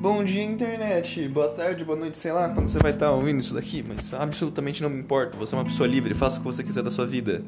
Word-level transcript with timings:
Bom 0.00 0.24
dia, 0.24 0.42
internet. 0.42 1.28
Boa 1.28 1.48
tarde, 1.48 1.84
boa 1.84 1.98
noite, 1.98 2.16
sei 2.16 2.32
lá 2.32 2.48
quando 2.48 2.70
você 2.70 2.78
vai 2.78 2.90
estar 2.90 3.10
ouvindo 3.10 3.38
isso 3.38 3.52
daqui, 3.52 3.84
mas 3.86 4.14
absolutamente 4.14 4.82
não 4.82 4.88
me 4.88 4.98
importa. 4.98 5.36
Você 5.36 5.54
é 5.54 5.58
uma 5.58 5.64
pessoa 5.66 5.86
livre, 5.86 6.14
faça 6.14 6.38
o 6.38 6.40
que 6.40 6.46
você 6.46 6.64
quiser 6.64 6.82
da 6.82 6.90
sua 6.90 7.04
vida. 7.04 7.44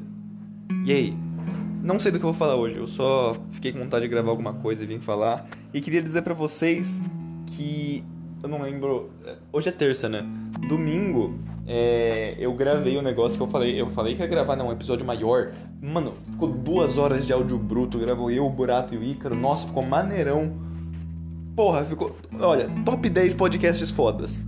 E 0.85 0.91
aí? 0.91 1.17
Não 1.81 1.99
sei 1.99 2.11
do 2.11 2.19
que 2.19 2.25
eu 2.25 2.31
vou 2.31 2.37
falar 2.37 2.55
hoje, 2.55 2.77
eu 2.77 2.85
só 2.85 3.35
fiquei 3.49 3.71
com 3.71 3.79
vontade 3.79 4.03
de 4.03 4.07
gravar 4.07 4.29
alguma 4.29 4.53
coisa 4.53 4.83
e 4.83 4.85
vim 4.85 4.99
falar. 4.99 5.47
E 5.73 5.81
queria 5.81 5.99
dizer 5.99 6.21
para 6.21 6.35
vocês 6.35 7.01
que. 7.47 8.03
Eu 8.43 8.47
não 8.47 8.61
lembro. 8.61 9.09
Hoje 9.51 9.69
é 9.69 9.71
terça, 9.71 10.07
né? 10.07 10.23
Domingo, 10.69 11.39
é, 11.65 12.35
eu 12.37 12.53
gravei 12.53 12.95
o 12.97 12.99
um 12.99 13.03
negócio 13.03 13.35
que 13.35 13.41
eu 13.41 13.47
falei. 13.47 13.81
Eu 13.81 13.89
falei 13.89 14.13
que 14.13 14.21
ia 14.21 14.27
gravar 14.27 14.55
né, 14.55 14.63
um 14.63 14.71
episódio 14.71 15.03
maior. 15.03 15.53
Mano, 15.81 16.13
ficou 16.31 16.49
duas 16.49 16.99
horas 16.99 17.25
de 17.25 17.33
áudio 17.33 17.57
bruto. 17.57 17.97
Gravou 17.97 18.29
eu, 18.29 18.45
o 18.45 18.49
Burato 18.51 18.93
e 18.93 18.97
o 18.97 19.03
Ícaro. 19.03 19.33
Nossa, 19.33 19.65
ficou 19.65 19.83
maneirão. 19.83 20.62
Porra, 21.55 21.83
ficou. 21.83 22.15
Olha, 22.39 22.69
top 22.83 23.09
10 23.09 23.33
podcasts 23.35 23.91
fodas. 23.91 24.41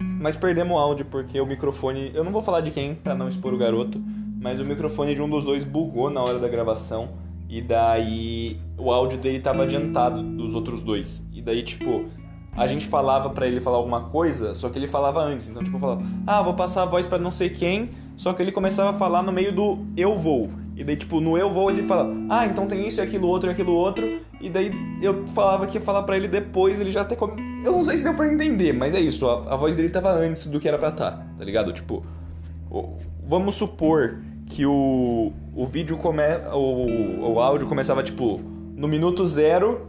Mas 0.00 0.36
perdemos 0.36 0.72
o 0.72 0.78
áudio 0.78 1.04
porque 1.04 1.40
o 1.40 1.46
microfone. 1.46 2.12
Eu 2.14 2.22
não 2.22 2.32
vou 2.32 2.42
falar 2.42 2.60
de 2.60 2.70
quem, 2.70 2.94
pra 2.94 3.14
não 3.14 3.28
expor 3.28 3.52
o 3.52 3.58
garoto. 3.58 4.00
Mas 4.40 4.60
o 4.60 4.64
microfone 4.64 5.14
de 5.14 5.22
um 5.22 5.28
dos 5.28 5.44
dois 5.44 5.64
bugou 5.64 6.10
na 6.10 6.22
hora 6.22 6.38
da 6.38 6.48
gravação. 6.48 7.10
E 7.48 7.60
daí 7.60 8.58
o 8.78 8.90
áudio 8.90 9.18
dele 9.18 9.40
tava 9.40 9.64
adiantado 9.64 10.22
dos 10.22 10.54
outros 10.54 10.82
dois. 10.82 11.22
E 11.32 11.42
daí, 11.42 11.62
tipo, 11.62 12.04
a 12.56 12.66
gente 12.66 12.86
falava 12.86 13.30
para 13.30 13.46
ele 13.46 13.60
falar 13.60 13.76
alguma 13.76 14.02
coisa, 14.02 14.54
só 14.54 14.68
que 14.68 14.78
ele 14.78 14.86
falava 14.86 15.20
antes. 15.20 15.48
Então, 15.48 15.62
tipo, 15.62 15.76
eu 15.76 15.80
falava, 15.80 16.02
ah, 16.26 16.42
vou 16.42 16.54
passar 16.54 16.82
a 16.82 16.86
voz 16.86 17.06
para 17.06 17.18
não 17.18 17.30
sei 17.30 17.50
quem, 17.50 17.90
só 18.16 18.32
que 18.32 18.42
ele 18.42 18.52
começava 18.52 18.90
a 18.90 18.92
falar 18.92 19.22
no 19.22 19.32
meio 19.32 19.52
do 19.52 19.78
eu 19.96 20.16
vou. 20.16 20.50
E 20.76 20.82
daí, 20.82 20.96
tipo, 20.96 21.20
no 21.20 21.38
eu 21.38 21.52
vou 21.52 21.70
ele 21.70 21.84
fala, 21.84 22.12
ah, 22.28 22.46
então 22.46 22.66
tem 22.66 22.86
isso 22.86 23.00
e 23.00 23.02
aquilo 23.02 23.28
outro 23.28 23.48
e 23.48 23.52
aquilo 23.52 23.72
outro. 23.72 24.20
E 24.40 24.50
daí 24.50 24.72
eu 25.00 25.26
falava 25.28 25.66
que 25.66 25.78
ia 25.78 25.80
falar 25.80 26.02
para 26.02 26.16
ele 26.16 26.28
depois, 26.28 26.80
ele 26.80 26.90
já 26.90 27.02
até. 27.02 27.14
Come... 27.14 27.40
Eu 27.64 27.72
não 27.72 27.82
sei 27.82 27.96
se 27.96 28.04
deu 28.04 28.14
pra 28.14 28.30
entender, 28.30 28.72
mas 28.72 28.94
é 28.94 29.00
isso, 29.00 29.28
a, 29.28 29.54
a 29.54 29.56
voz 29.56 29.76
dele 29.76 29.88
tava 29.88 30.10
antes 30.10 30.48
do 30.48 30.58
que 30.58 30.68
era 30.68 30.76
pra 30.76 30.88
estar, 30.88 31.12
tá, 31.12 31.26
tá 31.38 31.44
ligado? 31.44 31.72
Tipo, 31.72 32.04
vamos 33.26 33.54
supor 33.54 34.18
que 34.46 34.66
o, 34.66 35.32
o 35.54 35.66
vídeo 35.66 35.96
come. 35.96 36.22
O, 36.52 37.32
o 37.34 37.40
áudio 37.40 37.68
começava, 37.68 38.02
tipo, 38.02 38.40
no 38.74 38.88
minuto 38.88 39.24
zero 39.26 39.88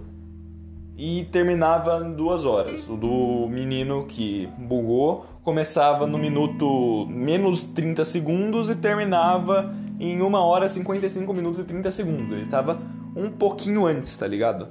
e 0.97 1.25
terminava 1.31 2.05
em 2.05 2.13
duas 2.13 2.45
horas. 2.45 2.87
O 2.87 2.95
do 2.95 3.47
menino 3.49 4.05
que 4.07 4.47
bugou 4.57 5.25
começava 5.43 6.07
no 6.07 6.17
minuto 6.17 7.05
menos 7.09 7.63
30 7.63 8.05
segundos 8.05 8.69
e 8.69 8.75
terminava 8.75 9.73
em 9.99 10.21
1 10.21 10.33
hora 10.33 10.67
55 10.67 11.33
minutos 11.33 11.59
e 11.59 11.63
30 11.63 11.91
segundos. 11.91 12.37
Ele 12.37 12.47
tava 12.47 12.79
um 13.15 13.29
pouquinho 13.29 13.85
antes, 13.85 14.17
tá 14.17 14.27
ligado? 14.27 14.69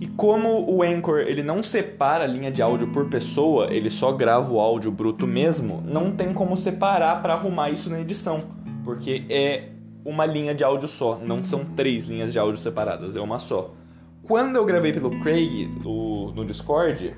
E 0.00 0.06
como 0.06 0.70
o 0.70 0.82
Anchor 0.82 1.20
ele 1.20 1.42
não 1.42 1.62
separa 1.62 2.24
a 2.24 2.26
linha 2.26 2.50
de 2.50 2.60
áudio 2.60 2.88
por 2.88 3.08
pessoa, 3.08 3.72
ele 3.72 3.88
só 3.88 4.12
grava 4.12 4.52
o 4.52 4.60
áudio 4.60 4.90
bruto 4.90 5.26
mesmo, 5.26 5.82
não 5.86 6.12
tem 6.12 6.34
como 6.34 6.56
separar 6.56 7.22
para 7.22 7.32
arrumar 7.32 7.70
isso 7.70 7.88
na 7.88 8.00
edição, 8.00 8.42
porque 8.84 9.24
é 9.30 9.70
uma 10.04 10.26
linha 10.26 10.54
de 10.54 10.62
áudio 10.62 10.88
só, 10.88 11.18
não 11.18 11.42
são 11.44 11.64
três 11.64 12.04
linhas 12.04 12.30
de 12.30 12.38
áudio 12.38 12.60
separadas, 12.60 13.16
é 13.16 13.20
uma 13.20 13.38
só. 13.38 13.72
Quando 14.22 14.56
eu 14.56 14.64
gravei 14.66 14.92
pelo 14.92 15.18
Craig 15.20 15.66
do, 15.82 16.32
no 16.34 16.44
Discord, 16.44 17.16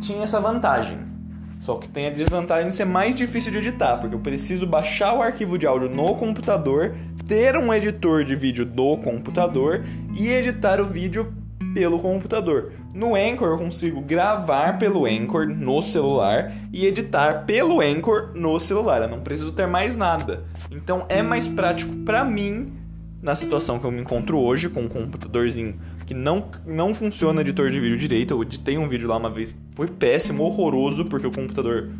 tinha 0.00 0.22
essa 0.22 0.40
vantagem. 0.40 1.17
Só 1.60 1.74
que 1.76 1.88
tem 1.88 2.06
a 2.06 2.10
desvantagem 2.10 2.68
de 2.68 2.74
ser 2.74 2.84
mais 2.84 3.14
difícil 3.14 3.50
de 3.50 3.58
editar, 3.58 3.98
porque 3.98 4.14
eu 4.14 4.20
preciso 4.20 4.66
baixar 4.66 5.14
o 5.14 5.22
arquivo 5.22 5.58
de 5.58 5.66
áudio 5.66 5.88
no 5.88 6.14
computador, 6.14 6.94
ter 7.26 7.56
um 7.56 7.72
editor 7.74 8.24
de 8.24 8.34
vídeo 8.34 8.64
do 8.64 8.96
computador 8.98 9.84
e 10.16 10.28
editar 10.28 10.80
o 10.80 10.86
vídeo 10.86 11.32
pelo 11.74 11.98
computador. 11.98 12.72
No 12.94 13.14
Anchor 13.14 13.48
eu 13.48 13.58
consigo 13.58 14.00
gravar 14.00 14.78
pelo 14.78 15.04
Anchor 15.04 15.46
no 15.46 15.82
celular 15.82 16.52
e 16.72 16.86
editar 16.86 17.44
pelo 17.44 17.80
Anchor 17.80 18.30
no 18.34 18.58
celular. 18.58 19.02
Eu 19.02 19.08
não 19.08 19.20
preciso 19.20 19.52
ter 19.52 19.66
mais 19.66 19.96
nada. 19.96 20.44
Então 20.70 21.04
é 21.08 21.22
mais 21.22 21.46
prático 21.46 21.94
para 22.04 22.24
mim 22.24 22.72
na 23.20 23.34
situação 23.34 23.78
que 23.78 23.84
eu 23.84 23.90
me 23.90 24.00
encontro 24.00 24.38
hoje, 24.38 24.68
com 24.68 24.82
um 24.82 24.88
computadorzinho 24.88 25.78
que 26.08 26.14
não, 26.14 26.46
não 26.64 26.94
funciona 26.94 27.42
editor 27.42 27.70
de 27.70 27.78
vídeo 27.78 27.98
direito. 27.98 28.32
Eu 28.32 28.42
editei 28.42 28.78
um 28.78 28.88
vídeo 28.88 29.06
lá 29.06 29.18
uma 29.18 29.28
vez, 29.28 29.54
foi 29.74 29.86
péssimo, 29.86 30.42
horroroso, 30.42 31.04
porque 31.04 31.26
o 31.26 31.30
computador 31.30 31.90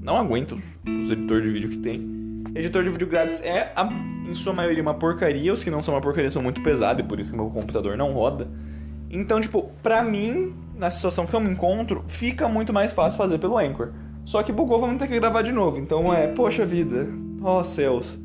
não 0.00 0.16
aguenta 0.16 0.54
os, 0.54 0.62
os 0.86 1.10
editores 1.10 1.42
de 1.42 1.50
vídeo 1.50 1.70
que 1.70 1.78
tem. 1.78 2.44
Editor 2.54 2.84
de 2.84 2.90
vídeo 2.90 3.08
grátis 3.08 3.42
é, 3.42 3.72
a, 3.74 3.92
em 4.24 4.34
sua 4.34 4.52
maioria, 4.52 4.80
uma 4.80 4.94
porcaria. 4.94 5.52
Os 5.52 5.64
que 5.64 5.70
não 5.70 5.82
são 5.82 5.94
uma 5.94 6.00
porcaria 6.00 6.30
são 6.30 6.40
muito 6.40 6.62
pesados, 6.62 7.04
e 7.04 7.08
por 7.08 7.18
isso 7.18 7.32
que 7.32 7.36
meu 7.36 7.50
computador 7.50 7.96
não 7.96 8.12
roda. 8.12 8.48
Então, 9.10 9.40
tipo, 9.40 9.68
pra 9.82 10.00
mim, 10.00 10.54
na 10.76 10.88
situação 10.88 11.26
que 11.26 11.34
eu 11.34 11.40
me 11.40 11.50
encontro, 11.50 12.04
fica 12.06 12.48
muito 12.48 12.72
mais 12.72 12.92
fácil 12.92 13.18
fazer 13.18 13.38
pelo 13.38 13.58
Anchor. 13.58 13.88
Só 14.24 14.44
que 14.44 14.52
bugou, 14.52 14.80
vamos 14.80 14.98
ter 14.98 15.08
que 15.08 15.18
gravar 15.18 15.42
de 15.42 15.50
novo. 15.50 15.76
Então 15.76 16.14
é, 16.14 16.28
poxa 16.28 16.64
vida, 16.64 17.08
ó 17.42 17.62
oh, 17.62 17.64
céus. 17.64 18.16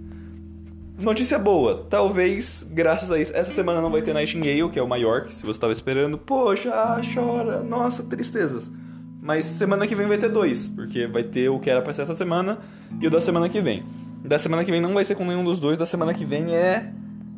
Notícia 1.02 1.40
boa, 1.40 1.88
talvez, 1.90 2.64
graças 2.70 3.10
a 3.10 3.20
isso, 3.20 3.32
essa 3.34 3.50
semana 3.50 3.82
não 3.82 3.90
vai 3.90 4.04
ter 4.04 4.14
Nightingale, 4.14 4.70
que 4.70 4.78
é 4.78 4.84
o 4.84 4.88
maior, 4.88 5.24
que 5.24 5.34
se 5.34 5.42
você 5.42 5.58
estava 5.58 5.74
esperando, 5.74 6.16
poxa, 6.16 6.70
ah, 6.70 7.02
chora, 7.12 7.64
nossa, 7.64 8.04
tristezas. 8.04 8.70
Mas 9.20 9.46
semana 9.46 9.88
que 9.88 9.96
vem 9.96 10.06
vai 10.06 10.20
ter 10.20 10.30
dois, 10.30 10.68
porque 10.68 11.08
vai 11.08 11.24
ter 11.24 11.50
o 11.50 11.60
que 11.60 11.72
era 11.72 11.82
pra 11.82 11.92
ser 11.92 12.04
essa 12.04 12.14
semana 12.14 12.60
e 13.02 13.08
o 13.08 13.10
da 13.10 13.20
semana 13.20 13.50
que 13.50 13.60
vem. 13.60 13.84
Da 14.24 14.38
semana 14.38 14.64
que 14.64 14.70
vem 14.70 14.80
não 14.80 14.94
vai 14.94 15.04
ser 15.04 15.16
com 15.16 15.26
nenhum 15.26 15.44
dos 15.44 15.58
dois, 15.58 15.76
da 15.76 15.88
semana 15.88 16.14
que 16.14 16.24
vem 16.24 16.54
é. 16.54 16.94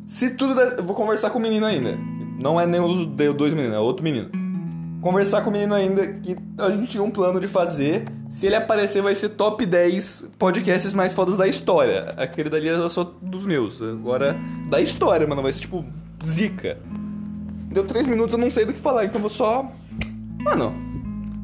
Se 0.06 0.30
tudo 0.32 0.54
der... 0.54 0.82
Vou 0.82 0.94
conversar 0.94 1.30
com 1.30 1.38
o 1.38 1.42
menino 1.42 1.64
ainda. 1.64 1.96
Não 2.38 2.60
é 2.60 2.66
nenhum 2.66 3.06
dos 3.06 3.34
dois 3.34 3.54
meninos, 3.54 3.76
é 3.76 3.80
outro 3.80 4.04
menino. 4.04 4.28
Conversar 5.00 5.40
com 5.40 5.48
o 5.48 5.52
menino 5.52 5.74
ainda 5.74 6.06
que 6.06 6.36
a 6.58 6.68
gente 6.68 6.88
tinha 6.88 7.02
um 7.02 7.10
plano 7.10 7.40
de 7.40 7.46
fazer 7.46 8.04
se 8.34 8.46
ele 8.46 8.56
aparecer, 8.56 9.00
vai 9.00 9.14
ser 9.14 9.28
top 9.28 9.64
10 9.64 10.24
podcasts 10.36 10.92
mais 10.92 11.14
fodas 11.14 11.36
da 11.36 11.46
história. 11.46 12.12
Aquele 12.16 12.50
dali 12.50 12.68
é 12.68 12.88
só 12.88 13.04
dos 13.22 13.46
meus. 13.46 13.80
Agora, 13.80 14.36
da 14.68 14.80
história, 14.80 15.24
mano. 15.24 15.40
Vai 15.40 15.52
ser 15.52 15.60
tipo 15.60 15.84
zica. 16.20 16.76
Deu 17.70 17.84
3 17.84 18.08
minutos, 18.08 18.32
eu 18.32 18.40
não 18.40 18.50
sei 18.50 18.64
do 18.64 18.72
que 18.72 18.80
falar, 18.80 19.04
então 19.04 19.20
vou 19.20 19.30
só. 19.30 19.70
Mano, 20.40 20.74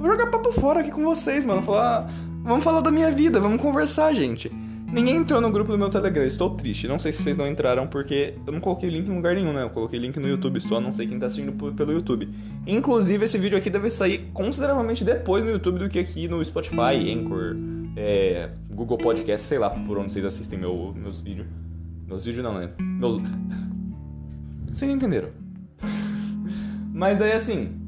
vou 0.00 0.08
jogar 0.08 0.26
papo 0.26 0.50
fora 0.50 0.80
aqui 0.80 0.90
com 0.90 1.04
vocês, 1.04 1.44
mano. 1.44 1.62
Falar. 1.62 2.10
Vamos 2.42 2.64
falar 2.64 2.80
da 2.80 2.90
minha 2.90 3.12
vida, 3.12 3.38
vamos 3.38 3.62
conversar, 3.62 4.12
gente. 4.12 4.50
Ninguém 4.92 5.18
entrou 5.18 5.40
no 5.40 5.52
grupo 5.52 5.70
do 5.70 5.78
meu 5.78 5.88
Telegram, 5.88 6.24
estou 6.24 6.50
triste. 6.56 6.88
Não 6.88 6.98
sei 6.98 7.12
se 7.12 7.22
vocês 7.22 7.36
não 7.36 7.46
entraram 7.46 7.86
porque 7.86 8.34
eu 8.44 8.52
não 8.52 8.58
coloquei 8.58 8.90
link 8.90 9.08
em 9.08 9.14
lugar 9.14 9.36
nenhum, 9.36 9.52
né? 9.52 9.62
Eu 9.62 9.70
coloquei 9.70 10.00
link 10.00 10.18
no 10.18 10.26
YouTube 10.26 10.60
só, 10.60 10.80
não 10.80 10.90
sei 10.90 11.06
quem 11.06 11.16
tá 11.16 11.26
assistindo 11.26 11.52
pelo 11.72 11.92
YouTube. 11.92 12.28
Inclusive, 12.66 13.24
esse 13.24 13.38
vídeo 13.38 13.56
aqui 13.56 13.70
deve 13.70 13.88
sair 13.88 14.30
consideravelmente 14.32 15.04
depois 15.04 15.44
no 15.44 15.50
YouTube 15.50 15.78
do 15.78 15.88
que 15.88 16.00
aqui 16.00 16.26
no 16.26 16.44
Spotify, 16.44 17.12
Anchor, 17.14 17.56
é, 17.96 18.50
Google 18.68 18.98
Podcast, 18.98 19.46
sei 19.46 19.60
lá 19.60 19.70
por 19.70 19.96
onde 19.96 20.12
vocês 20.12 20.24
assistem 20.24 20.58
meu, 20.58 20.92
meus 20.92 21.20
vídeos. 21.20 21.46
Meus 22.08 22.26
vídeos 22.26 22.42
não, 22.42 22.58
né? 22.58 22.70
Meus. 22.80 23.22
Vocês 24.72 24.90
entenderam? 24.90 25.28
Mas 26.92 27.16
daí 27.16 27.32
assim, 27.32 27.79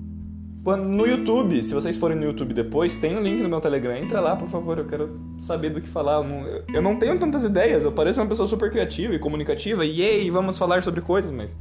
no 0.64 1.06
YouTube, 1.06 1.60
se 1.62 1.74
vocês 1.74 1.96
forem 1.96 2.16
no 2.16 2.24
YouTube 2.24 2.54
depois, 2.54 2.94
tem 2.94 3.16
o 3.16 3.18
um 3.18 3.22
link 3.22 3.42
no 3.42 3.48
meu 3.48 3.60
Telegram. 3.60 3.96
Entra 3.96 4.20
lá, 4.20 4.36
por 4.36 4.48
favor, 4.48 4.78
eu 4.78 4.84
quero 4.86 5.20
saber 5.38 5.70
do 5.70 5.80
que 5.80 5.88
falar. 5.88 6.18
Eu 6.18 6.24
não, 6.24 6.46
eu 6.72 6.82
não 6.82 6.96
tenho 6.96 7.18
tantas 7.18 7.42
ideias, 7.42 7.84
eu 7.84 7.90
pareço 7.90 8.20
uma 8.20 8.28
pessoa 8.28 8.48
super 8.48 8.70
criativa 8.70 9.12
e 9.12 9.18
comunicativa. 9.18 9.84
E 9.84 10.00
aí, 10.02 10.30
vamos 10.30 10.56
falar 10.56 10.82
sobre 10.82 11.00
coisas, 11.00 11.32
mas. 11.32 11.52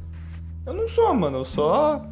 Eu 0.64 0.72
não 0.72 0.88
sou, 0.88 1.12
mano, 1.14 1.38
eu 1.38 1.44
só. 1.44 2.06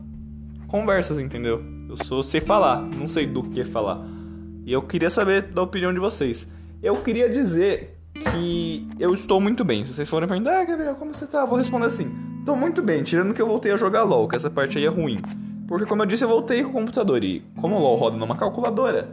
Conversas, 0.66 1.18
entendeu? 1.18 1.62
Eu 1.88 1.96
sou 2.04 2.22
sei 2.22 2.40
falar, 2.40 2.80
não 2.80 3.06
sei 3.06 3.26
do 3.26 3.44
que 3.44 3.62
falar. 3.62 4.04
E 4.64 4.72
eu 4.72 4.82
queria 4.82 5.10
saber 5.10 5.42
da 5.42 5.62
opinião 5.62 5.92
de 5.92 6.00
vocês. 6.00 6.46
Eu 6.82 6.96
queria 6.96 7.28
dizer 7.28 7.96
que 8.14 8.88
eu 8.98 9.14
estou 9.14 9.40
muito 9.40 9.64
bem. 9.64 9.84
Se 9.84 9.94
vocês 9.94 10.08
forem 10.08 10.28
perguntar, 10.28 10.60
ah, 10.60 10.64
Gabriel, 10.64 10.94
como 10.96 11.14
você 11.14 11.26
tá? 11.26 11.40
Eu 11.40 11.46
vou 11.46 11.58
responder 11.58 11.86
assim: 11.86 12.10
Tô 12.44 12.56
muito 12.56 12.82
bem, 12.82 13.04
tirando 13.04 13.32
que 13.32 13.40
eu 13.40 13.46
voltei 13.46 13.70
a 13.70 13.76
jogar 13.76 14.02
LOL, 14.02 14.26
que 14.26 14.34
essa 14.34 14.50
parte 14.50 14.76
aí 14.76 14.84
é 14.84 14.88
ruim. 14.88 15.19
Porque, 15.70 15.87
como 15.87 16.02
eu 16.02 16.06
disse, 16.06 16.25
eu 16.25 16.28
voltei 16.28 16.64
com 16.64 16.70
o 16.70 16.72
computador 16.72 17.22
e, 17.22 17.44
como 17.61 17.76
o 17.76 17.78
LoL 17.78 17.94
roda 17.94 18.17
numa 18.17 18.34
calculadora, 18.34 19.08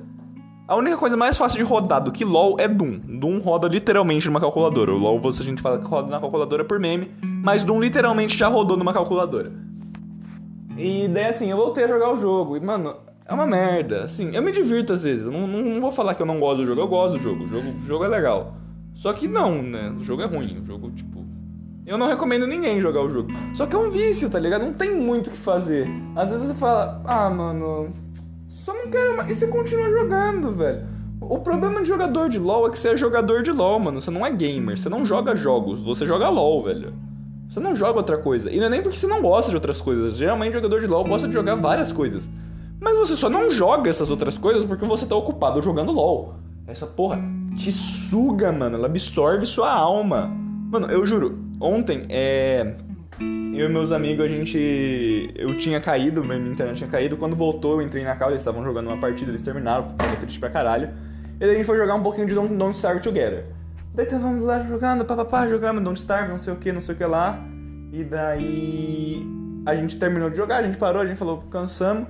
a 0.67 0.75
única 0.75 0.97
coisa 0.97 1.15
mais 1.15 1.37
fácil 1.37 1.59
de 1.59 1.63
rodar 1.63 2.03
do 2.03 2.11
que 2.11 2.25
LoL 2.25 2.59
é 2.59 2.67
Doom. 2.67 2.97
Doom 3.19 3.37
roda 3.37 3.67
literalmente 3.67 4.25
numa 4.25 4.39
calculadora. 4.39 4.91
O 4.91 4.97
LoL, 4.97 5.19
você, 5.19 5.43
a 5.43 5.45
gente 5.45 5.61
fala 5.61 5.77
que 5.77 5.85
roda 5.85 6.09
na 6.09 6.19
calculadora 6.19 6.65
por 6.65 6.79
meme, 6.79 7.11
mas 7.21 7.63
Doom 7.63 7.79
literalmente 7.79 8.35
já 8.35 8.47
rodou 8.47 8.75
numa 8.75 8.91
calculadora. 8.91 9.51
E 10.75 11.07
daí, 11.09 11.25
assim, 11.25 11.51
eu 11.51 11.57
voltei 11.57 11.83
a 11.83 11.87
jogar 11.87 12.11
o 12.11 12.19
jogo 12.19 12.57
e, 12.57 12.59
mano, 12.59 12.95
é 13.23 13.31
uma 13.35 13.45
merda. 13.45 14.05
Assim, 14.05 14.31
eu 14.33 14.41
me 14.41 14.51
divirto 14.51 14.93
às 14.93 15.03
vezes. 15.03 15.27
Eu 15.27 15.31
não, 15.31 15.45
não, 15.45 15.61
não 15.61 15.79
vou 15.79 15.91
falar 15.91 16.15
que 16.15 16.23
eu 16.23 16.25
não 16.25 16.39
gosto 16.39 16.61
do 16.61 16.65
jogo, 16.65 16.81
eu 16.81 16.87
gosto 16.87 17.17
do 17.19 17.23
jogo. 17.23 17.43
O 17.43 17.47
jogo, 17.47 17.69
o 17.69 17.83
jogo 17.83 18.03
é 18.03 18.07
legal. 18.07 18.55
Só 18.95 19.13
que 19.13 19.27
não, 19.27 19.61
né? 19.61 19.91
O 19.91 20.03
jogo 20.03 20.23
é 20.23 20.25
ruim. 20.25 20.59
O 20.59 20.65
jogo, 20.65 20.89
tipo, 20.89 21.23
eu 21.87 21.97
não 21.97 22.07
recomendo 22.07 22.45
ninguém 22.45 22.81
jogar 22.81 23.01
o 23.01 23.09
jogo. 23.09 23.31
Só 23.53 23.65
que 23.65 23.73
é 23.73 23.79
um 23.79 23.89
vício, 23.89 24.29
tá 24.29 24.37
ligado? 24.37 24.65
Não 24.65 24.73
tem 24.73 24.93
muito 24.93 25.27
o 25.27 25.31
que 25.31 25.37
fazer. 25.37 25.87
Às 26.17 26.29
vezes 26.29 26.47
você 26.47 26.53
fala, 26.53 27.01
ah, 27.05 27.29
mano, 27.29 27.93
só 28.49 28.73
não 28.73 28.91
quero 28.91 29.15
mais. 29.15 29.29
E 29.29 29.33
você 29.33 29.47
continua 29.47 29.89
jogando, 29.89 30.51
velho. 30.51 30.85
O 31.21 31.39
problema 31.39 31.81
de 31.81 31.87
jogador 31.87 32.29
de 32.29 32.37
LoL 32.37 32.67
é 32.67 32.71
que 32.71 32.77
você 32.77 32.89
é 32.89 32.97
jogador 32.97 33.41
de 33.41 33.53
LoL, 33.53 33.79
mano. 33.79 34.01
Você 34.01 34.11
não 34.11 34.25
é 34.25 34.29
gamer. 34.29 34.77
Você 34.77 34.89
não 34.89 35.05
joga 35.05 35.33
jogos. 35.33 35.81
Você 35.81 36.05
joga 36.05 36.27
LoL, 36.27 36.63
velho. 36.63 36.93
Você 37.49 37.61
não 37.61 37.73
joga 37.73 37.99
outra 37.99 38.17
coisa. 38.17 38.51
E 38.51 38.59
não 38.59 38.65
é 38.65 38.69
nem 38.69 38.81
porque 38.81 38.97
você 38.97 39.07
não 39.07 39.21
gosta 39.21 39.49
de 39.49 39.55
outras 39.55 39.79
coisas. 39.79 40.17
Geralmente, 40.17 40.53
jogador 40.53 40.81
de 40.81 40.87
LoL 40.87 41.05
gosta 41.05 41.27
de 41.27 41.33
jogar 41.33 41.55
várias 41.55 41.93
coisas. 41.93 42.29
Mas 42.81 42.97
você 42.97 43.15
só 43.15 43.29
não 43.29 43.49
joga 43.51 43.89
essas 43.89 44.09
outras 44.09 44.37
coisas 44.37 44.65
porque 44.65 44.85
você 44.85 45.05
tá 45.05 45.15
ocupado 45.15 45.61
jogando 45.61 45.93
LOL. 45.93 46.35
Essa 46.67 46.85
porra 46.85 47.17
te 47.55 47.71
suga, 47.71 48.51
mano. 48.51 48.75
Ela 48.75 48.87
absorve 48.87 49.45
sua 49.45 49.71
alma. 49.71 50.46
Mano, 50.69 50.91
eu 50.91 51.05
juro, 51.05 51.39
ontem, 51.61 52.05
é. 52.09 52.75
Eu 53.19 53.67
e 53.67 53.69
meus 53.69 53.91
amigos, 53.91 54.25
a 54.25 54.27
gente. 54.27 55.31
Eu 55.35 55.57
tinha 55.57 55.79
caído, 55.79 56.23
minha 56.23 56.37
internet 56.37 56.77
tinha 56.77 56.89
caído. 56.89 57.17
Quando 57.17 57.35
voltou, 57.35 57.79
eu 57.79 57.87
entrei 57.87 58.03
na 58.03 58.15
casa, 58.15 58.31
eles 58.31 58.41
estavam 58.41 58.63
jogando 58.63 58.87
uma 58.87 58.97
partida, 58.97 59.31
eles 59.31 59.41
terminaram, 59.41 59.89
ficava 59.89 60.15
triste 60.17 60.39
pra 60.39 60.49
caralho. 60.49 60.89
E 61.37 61.39
daí 61.39 61.51
a 61.51 61.53
gente 61.53 61.65
foi 61.65 61.77
jogar 61.77 61.95
um 61.95 62.03
pouquinho 62.03 62.27
de 62.27 62.35
Don't, 62.35 62.53
Don't 62.55 62.75
Starve 62.75 63.01
Together. 63.01 63.45
Daí 63.95 64.05
tava 64.05 64.29
lá 64.29 64.61
jogando, 64.61 65.05
papapá, 65.05 65.47
jogando 65.47 65.81
Don't 65.81 65.99
Starve, 65.99 66.29
não 66.29 66.37
sei 66.37 66.53
o 66.53 66.57
que, 66.57 66.71
não 66.71 66.81
sei 66.81 66.93
o 66.93 66.97
que 66.97 67.05
lá. 67.05 67.39
E 67.91 68.03
daí. 68.03 69.25
A 69.65 69.75
gente 69.75 69.97
terminou 69.97 70.29
de 70.29 70.37
jogar, 70.37 70.57
a 70.57 70.63
gente 70.63 70.77
parou, 70.77 71.01
a 71.01 71.05
gente 71.05 71.17
falou, 71.17 71.43
cansamos. 71.49 72.07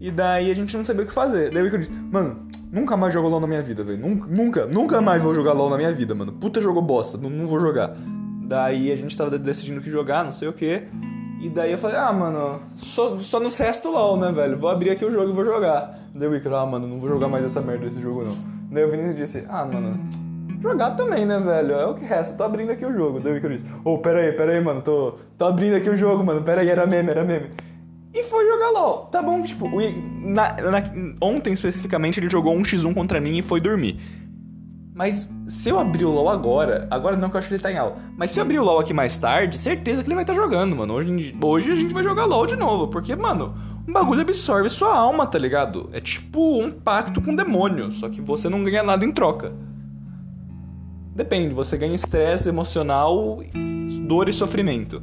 E 0.00 0.10
daí 0.10 0.50
a 0.50 0.54
gente 0.54 0.76
não 0.76 0.84
sabia 0.84 1.04
o 1.04 1.06
que 1.06 1.12
fazer. 1.12 1.50
Daí 1.50 1.66
eu 1.66 1.78
disse, 1.78 1.92
mano, 1.92 2.49
nunca 2.70 2.96
mais 2.96 3.12
jogo 3.12 3.28
LOL 3.28 3.40
na 3.40 3.46
minha 3.46 3.62
vida, 3.62 3.82
velho. 3.82 3.98
Nunca, 3.98 4.26
nunca, 4.28 4.66
nunca 4.66 5.00
mais 5.00 5.22
vou 5.22 5.34
jogar 5.34 5.52
LOL 5.52 5.70
na 5.70 5.76
minha 5.76 5.92
vida, 5.92 6.14
mano. 6.14 6.32
Puta 6.32 6.60
jogo 6.60 6.80
bosta, 6.80 7.18
não, 7.18 7.28
não 7.28 7.46
vou 7.46 7.60
jogar. 7.60 7.96
Daí 8.46 8.90
a 8.90 8.96
gente 8.96 9.16
tava 9.16 9.38
decidindo 9.38 9.80
o 9.80 9.82
que 9.82 9.90
jogar, 9.90 10.24
não 10.24 10.32
sei 10.32 10.48
o 10.48 10.52
que. 10.52 10.84
E 11.40 11.48
daí 11.48 11.72
eu 11.72 11.78
falei, 11.78 11.96
ah, 11.96 12.12
mano, 12.12 12.60
só, 12.76 13.18
só 13.18 13.40
nos 13.40 13.56
resta 13.56 13.88
o 13.88 13.92
LOL, 13.92 14.18
né, 14.18 14.30
velho? 14.30 14.58
Vou 14.58 14.68
abrir 14.68 14.90
aqui 14.90 15.04
o 15.04 15.10
jogo 15.10 15.30
e 15.30 15.32
vou 15.32 15.44
jogar. 15.44 15.98
Daí 16.14 16.28
o 16.28 16.34
Icaro, 16.34 16.56
ah, 16.56 16.66
mano, 16.66 16.86
não 16.86 16.98
vou 16.98 17.08
jogar 17.08 17.28
mais 17.28 17.44
essa 17.44 17.60
merda 17.60 17.86
desse 17.86 18.00
jogo, 18.00 18.24
não. 18.24 18.36
Daí 18.70 18.84
o 18.84 18.90
Vinícius 18.90 19.16
disse, 19.16 19.44
ah, 19.48 19.64
mano, 19.64 19.98
jogar 20.60 20.90
também, 20.96 21.24
né, 21.24 21.38
velho? 21.40 21.74
É 21.74 21.86
o 21.86 21.94
que 21.94 22.04
resta, 22.04 22.36
tô 22.36 22.44
abrindo 22.44 22.72
aqui 22.72 22.84
o 22.84 22.92
jogo. 22.92 23.20
Daí 23.20 23.32
o 23.32 23.36
Icaro 23.36 23.54
disse, 23.54 23.66
ô, 23.84 23.94
oh, 23.94 23.98
pera 23.98 24.20
aí, 24.20 24.32
pera 24.32 24.52
aí, 24.52 24.60
mano, 24.60 24.82
tô, 24.82 25.14
tô 25.38 25.46
abrindo 25.46 25.76
aqui 25.76 25.88
o 25.88 25.96
jogo, 25.96 26.22
mano, 26.22 26.42
pera 26.42 26.60
aí, 26.60 26.68
era 26.68 26.86
meme, 26.86 27.10
era 27.10 27.24
meme. 27.24 27.50
E 28.12 28.24
foi 28.24 28.46
jogar 28.46 28.70
LOL. 28.70 29.06
Tá 29.06 29.22
bom, 29.22 29.42
tipo, 29.42 29.68
na, 30.22 30.52
na, 30.54 30.82
ontem 31.20 31.52
especificamente 31.52 32.18
ele 32.18 32.28
jogou 32.28 32.54
um 32.54 32.62
x1 32.62 32.92
contra 32.92 33.20
mim 33.20 33.38
e 33.38 33.42
foi 33.42 33.60
dormir. 33.60 34.00
Mas 34.92 35.30
se 35.46 35.68
eu 35.68 35.78
abrir 35.78 36.04
o 36.04 36.10
LoL 36.10 36.28
agora, 36.28 36.86
agora 36.90 37.16
não 37.16 37.30
que 37.30 37.36
eu 37.36 37.38
acho 37.38 37.48
que 37.48 37.54
ele 37.54 37.62
tá 37.62 37.72
em 37.72 37.78
aula, 37.78 37.96
mas 38.18 38.32
se 38.32 38.38
eu 38.38 38.42
abrir 38.42 38.58
o 38.58 38.64
LoL 38.64 38.80
aqui 38.80 38.92
mais 38.92 39.16
tarde, 39.16 39.56
certeza 39.56 40.02
que 40.02 40.08
ele 40.08 40.14
vai 40.14 40.24
estar 40.24 40.34
tá 40.34 40.40
jogando, 40.40 40.76
mano. 40.76 40.92
Hoje, 40.92 41.34
hoje 41.42 41.72
a 41.72 41.74
gente 41.74 41.94
vai 41.94 42.02
jogar 42.02 42.26
LoL 42.26 42.46
de 42.46 42.56
novo, 42.56 42.88
porque, 42.88 43.14
mano, 43.14 43.54
um 43.88 43.92
bagulho 43.92 44.20
absorve 44.20 44.68
sua 44.68 44.94
alma, 44.94 45.26
tá 45.26 45.38
ligado? 45.38 45.88
É 45.92 46.00
tipo 46.00 46.60
um 46.60 46.70
pacto 46.70 47.20
com 47.22 47.32
o 47.32 47.36
demônio, 47.36 47.90
só 47.92 48.08
que 48.08 48.20
você 48.20 48.48
não 48.48 48.62
ganha 48.64 48.82
nada 48.82 49.04
em 49.04 49.12
troca. 49.12 49.52
Depende, 51.14 51.54
você 51.54 51.76
ganha 51.76 51.94
estresse 51.94 52.48
emocional, 52.48 53.40
dor 54.06 54.28
e 54.28 54.32
sofrimento. 54.32 55.02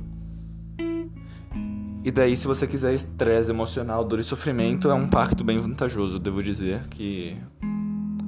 E 2.07 2.11
daí, 2.11 2.37
se 2.37 2.47
você 2.47 2.65
quiser 2.65 2.93
estresse 2.93 3.49
emocional, 3.49 4.01
dor 4.01 4.21
e 4.21 4.23
sofrimento, 4.23 4.89
é 4.89 4.93
um 4.93 5.09
pacto 5.09 5.43
bem 5.43 5.59
vantajoso, 5.59 6.17
devo 6.17 6.41
dizer 6.41 6.87
que. 6.87 7.35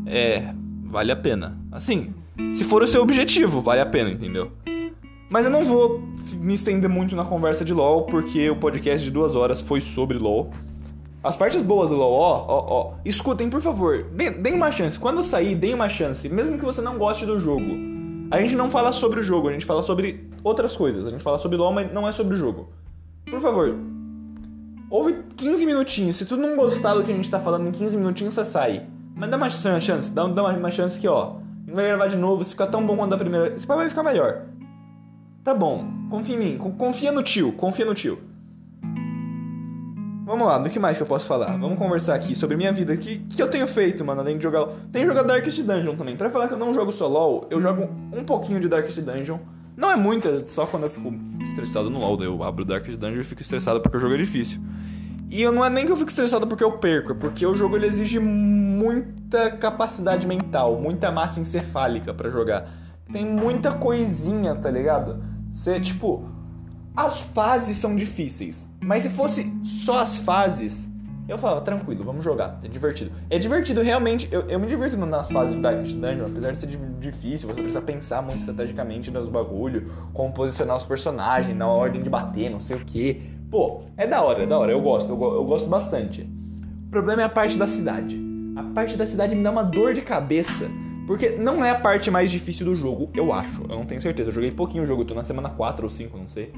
É, 0.05 0.53
vale 0.83 1.13
a 1.13 1.15
pena. 1.15 1.57
Assim, 1.71 2.13
se 2.53 2.65
for 2.65 2.83
o 2.83 2.87
seu 2.87 3.01
objetivo, 3.01 3.61
vale 3.61 3.79
a 3.79 3.85
pena, 3.85 4.09
entendeu? 4.09 4.51
Mas 5.29 5.45
eu 5.45 5.49
não 5.49 5.63
vou 5.63 6.03
me 6.33 6.53
estender 6.55 6.89
muito 6.89 7.15
na 7.15 7.23
conversa 7.23 7.63
de 7.63 7.73
LoL, 7.73 8.03
porque 8.03 8.49
o 8.49 8.57
podcast 8.57 9.01
de 9.01 9.11
duas 9.11 9.33
horas 9.33 9.61
foi 9.61 9.79
sobre 9.79 10.17
LoL. 10.17 10.51
As 11.23 11.37
partes 11.37 11.61
boas 11.61 11.89
do 11.89 11.95
LoL, 11.95 12.11
ó, 12.11 12.45
ó, 12.49 12.65
ó, 12.67 12.93
escutem, 13.05 13.49
por 13.49 13.61
favor, 13.61 14.03
deem 14.41 14.55
uma 14.55 14.73
chance. 14.73 14.99
Quando 14.99 15.23
sair, 15.23 15.55
deem 15.55 15.73
uma 15.73 15.87
chance, 15.87 16.27
mesmo 16.27 16.57
que 16.57 16.65
você 16.65 16.81
não 16.81 16.97
goste 16.97 17.25
do 17.25 17.39
jogo. 17.39 17.77
A 18.29 18.41
gente 18.41 18.57
não 18.57 18.69
fala 18.69 18.91
sobre 18.91 19.21
o 19.21 19.23
jogo, 19.23 19.47
a 19.47 19.53
gente 19.53 19.65
fala 19.65 19.83
sobre 19.83 20.27
outras 20.43 20.75
coisas. 20.75 21.05
A 21.05 21.11
gente 21.11 21.23
fala 21.23 21.39
sobre 21.39 21.57
LoL, 21.57 21.71
mas 21.71 21.93
não 21.93 22.05
é 22.05 22.11
sobre 22.11 22.35
o 22.35 22.37
jogo. 22.37 22.77
Por 23.29 23.39
favor, 23.41 23.75
ouve 24.89 25.23
15 25.37 25.65
minutinhos. 25.65 26.17
Se 26.17 26.25
tu 26.25 26.35
não 26.35 26.55
gostar 26.55 26.95
do 26.95 27.03
que 27.03 27.11
a 27.11 27.15
gente 27.15 27.29
tá 27.29 27.39
falando 27.39 27.67
em 27.67 27.71
15 27.71 27.95
minutinhos, 27.97 28.33
você 28.33 28.43
sai. 28.43 28.87
Mas 29.15 29.29
dá 29.29 29.37
uma 29.37 29.49
chance, 29.49 30.11
dá, 30.11 30.27
dá 30.27 30.43
uma 30.43 30.71
chance 30.71 30.99
que, 30.99 31.07
ó. 31.07 31.35
Gente 31.65 31.75
vai 31.75 31.87
gravar 31.87 32.07
de 32.07 32.15
novo, 32.15 32.43
se 32.43 32.51
ficar 32.51 32.67
tão 32.67 32.85
bom 32.85 32.97
quanto 32.97 33.13
a 33.13 33.17
primeira 33.17 33.49
vez, 33.49 33.65
vai 33.65 33.89
ficar 33.89 34.01
melhor. 34.01 34.45
Tá 35.43 35.53
bom, 35.53 35.85
confia 36.09 36.35
em 36.35 36.39
mim, 36.39 36.57
confia 36.57 37.11
no 37.11 37.21
tio, 37.21 37.51
confia 37.53 37.85
no 37.85 37.93
tio. 37.93 38.19
Vamos 40.25 40.47
lá, 40.47 40.59
do 40.59 40.69
que 40.69 40.79
mais 40.79 40.95
que 40.95 41.01
eu 41.01 41.07
posso 41.07 41.25
falar? 41.25 41.57
Vamos 41.57 41.77
conversar 41.79 42.13
aqui 42.13 42.35
sobre 42.35 42.55
minha 42.55 42.71
vida. 42.71 42.93
O 42.93 42.97
que, 42.97 43.17
que 43.17 43.41
eu 43.41 43.49
tenho 43.49 43.65
feito, 43.65 44.05
mano, 44.05 44.21
além 44.21 44.37
de 44.37 44.43
jogar. 44.43 44.67
Tenho 44.91 45.07
jogado 45.07 45.27
Darkest 45.27 45.61
Dungeon 45.63 45.95
também. 45.95 46.15
Pra 46.15 46.29
falar 46.29 46.47
que 46.47 46.53
eu 46.53 46.57
não 46.57 46.71
jogo 46.71 46.91
só 46.91 47.07
LOL, 47.07 47.47
eu 47.49 47.59
jogo 47.59 47.89
um 48.13 48.23
pouquinho 48.23 48.59
de 48.59 48.67
Darkest 48.67 48.99
Dungeon. 49.01 49.39
Não 49.79 49.89
é 49.89 49.95
muita, 49.95 50.45
só 50.45 50.65
quando 50.65 50.83
eu 50.83 50.89
fico 50.89 51.09
estressado 51.41 51.89
no 51.89 51.99
LoL, 51.99 52.21
eu 52.21 52.43
abro 52.43 52.65
Dark 52.65 52.85
Dungeon 52.85 53.21
e 53.21 53.23
fico 53.23 53.41
estressado 53.41 53.79
porque 53.79 53.95
o 53.95 53.99
jogo 54.01 54.13
é 54.13 54.17
difícil. 54.17 54.59
E 55.29 55.41
eu, 55.41 55.53
não 55.53 55.63
é 55.63 55.69
nem 55.69 55.85
que 55.85 55.91
eu 55.93 55.95
fico 55.95 56.09
estressado 56.09 56.45
porque 56.45 56.61
eu 56.61 56.73
perco, 56.79 57.13
é 57.13 57.15
porque 57.15 57.45
o 57.45 57.55
jogo 57.55 57.77
ele 57.77 57.85
exige 57.85 58.19
muita 58.19 59.51
capacidade 59.51 60.27
mental, 60.27 60.77
muita 60.77 61.09
massa 61.13 61.39
encefálica 61.39 62.13
para 62.13 62.29
jogar. 62.29 62.69
Tem 63.09 63.25
muita 63.25 63.71
coisinha, 63.71 64.53
tá 64.53 64.69
ligado? 64.69 65.23
Você, 65.49 65.79
tipo, 65.79 66.29
as 66.93 67.21
fases 67.21 67.77
são 67.77 67.95
difíceis, 67.95 68.67
mas 68.81 69.03
se 69.03 69.09
fosse 69.09 69.49
só 69.63 70.01
as 70.01 70.19
fases, 70.19 70.85
eu 71.29 71.37
falava, 71.37 71.61
tranquilo, 71.61 72.03
vamos 72.03 72.23
jogar, 72.23 72.59
é 72.63 72.67
divertido. 72.67 73.11
É 73.29 73.37
divertido, 73.37 73.81
realmente, 73.81 74.27
eu, 74.31 74.41
eu 74.49 74.59
me 74.59 74.65
divirto 74.65 74.97
nas 74.97 75.29
fases 75.29 75.53
do 75.53 75.61
Darkest 75.61 75.95
Dungeon, 75.95 76.25
apesar 76.25 76.51
de 76.51 76.59
ser 76.59 76.67
difícil, 76.99 77.47
você 77.47 77.61
precisa 77.61 77.81
pensar 77.81 78.21
muito 78.21 78.39
estrategicamente 78.39 79.11
nos 79.11 79.29
bagulho, 79.29 79.91
como 80.13 80.33
posicionar 80.33 80.77
os 80.77 80.83
personagens, 80.83 81.55
na 81.55 81.67
ordem 81.67 82.01
de 82.01 82.09
bater, 82.09 82.49
não 82.49 82.59
sei 82.59 82.77
o 82.77 82.79
que. 82.79 83.21
Pô, 83.51 83.81
é 83.95 84.07
da 84.07 84.21
hora, 84.21 84.43
é 84.43 84.47
da 84.47 84.57
hora, 84.57 84.71
eu 84.71 84.81
gosto, 84.81 85.11
eu, 85.11 85.21
eu 85.21 85.45
gosto 85.45 85.69
bastante. 85.69 86.21
O 86.87 86.89
problema 86.89 87.21
é 87.21 87.25
a 87.25 87.29
parte 87.29 87.57
da 87.57 87.67
cidade. 87.67 88.19
A 88.55 88.63
parte 88.63 88.97
da 88.97 89.05
cidade 89.05 89.35
me 89.35 89.43
dá 89.43 89.51
uma 89.51 89.63
dor 89.63 89.93
de 89.93 90.01
cabeça, 90.01 90.67
porque 91.05 91.29
não 91.29 91.63
é 91.63 91.69
a 91.69 91.79
parte 91.79 92.09
mais 92.09 92.31
difícil 92.31 92.65
do 92.65 92.75
jogo, 92.75 93.09
eu 93.13 93.31
acho, 93.31 93.61
eu 93.63 93.77
não 93.77 93.85
tenho 93.85 94.01
certeza. 94.01 94.29
Eu 94.29 94.33
joguei 94.33 94.51
pouquinho 94.51 94.83
o 94.83 94.87
jogo, 94.87 95.05
tô 95.05 95.13
na 95.13 95.23
semana 95.23 95.49
4 95.49 95.83
ou 95.83 95.89
5, 95.89 96.17
não 96.17 96.27
sei. 96.27 96.51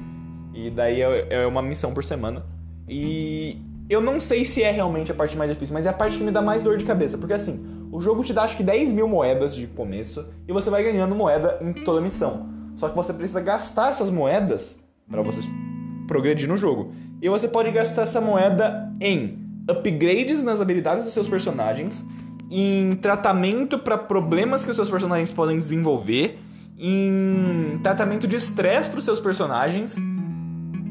E 0.54 0.70
daí 0.70 1.02
é, 1.02 1.42
é 1.42 1.46
uma 1.46 1.60
missão 1.60 1.92
por 1.92 2.02
semana. 2.02 2.42
E 2.88 3.58
eu 3.92 4.00
não 4.00 4.18
sei 4.18 4.44
se 4.44 4.62
é 4.62 4.70
realmente 4.70 5.10
a 5.10 5.14
parte 5.14 5.36
mais 5.36 5.50
difícil, 5.50 5.74
mas 5.74 5.86
é 5.86 5.88
a 5.88 5.92
parte 5.92 6.18
que 6.18 6.24
me 6.24 6.30
dá 6.30 6.40
mais 6.40 6.62
dor 6.62 6.78
de 6.78 6.84
cabeça. 6.84 7.18
Porque 7.18 7.34
assim, 7.34 7.64
o 7.90 8.00
jogo 8.00 8.24
te 8.24 8.32
dá 8.32 8.42
acho 8.42 8.56
que 8.56 8.62
10 8.62 8.92
mil 8.92 9.06
moedas 9.06 9.54
de 9.54 9.66
começo 9.66 10.24
e 10.46 10.52
você 10.52 10.70
vai 10.70 10.82
ganhando 10.82 11.14
moeda 11.14 11.58
em 11.60 11.72
toda 11.72 11.98
a 11.98 12.02
missão. 12.02 12.48
Só 12.76 12.88
que 12.88 12.96
você 12.96 13.12
precisa 13.12 13.40
gastar 13.40 13.90
essas 13.90 14.10
moedas 14.10 14.76
para 15.10 15.22
você 15.22 15.40
progredir 16.06 16.48
no 16.48 16.56
jogo. 16.56 16.92
E 17.20 17.28
você 17.28 17.46
pode 17.46 17.70
gastar 17.70 18.02
essa 18.02 18.20
moeda 18.20 18.92
em 19.00 19.38
upgrades 19.70 20.42
nas 20.42 20.60
habilidades 20.60 21.04
dos 21.04 21.14
seus 21.14 21.28
personagens, 21.28 22.04
em 22.50 22.96
tratamento 22.96 23.78
para 23.78 23.96
problemas 23.96 24.64
que 24.64 24.70
os 24.70 24.76
seus 24.76 24.90
personagens 24.90 25.30
podem 25.30 25.56
desenvolver, 25.56 26.38
em 26.78 27.78
tratamento 27.82 28.26
de 28.26 28.36
estresse 28.36 28.90
para 28.90 28.98
os 28.98 29.04
seus 29.04 29.20
personagens 29.20 29.96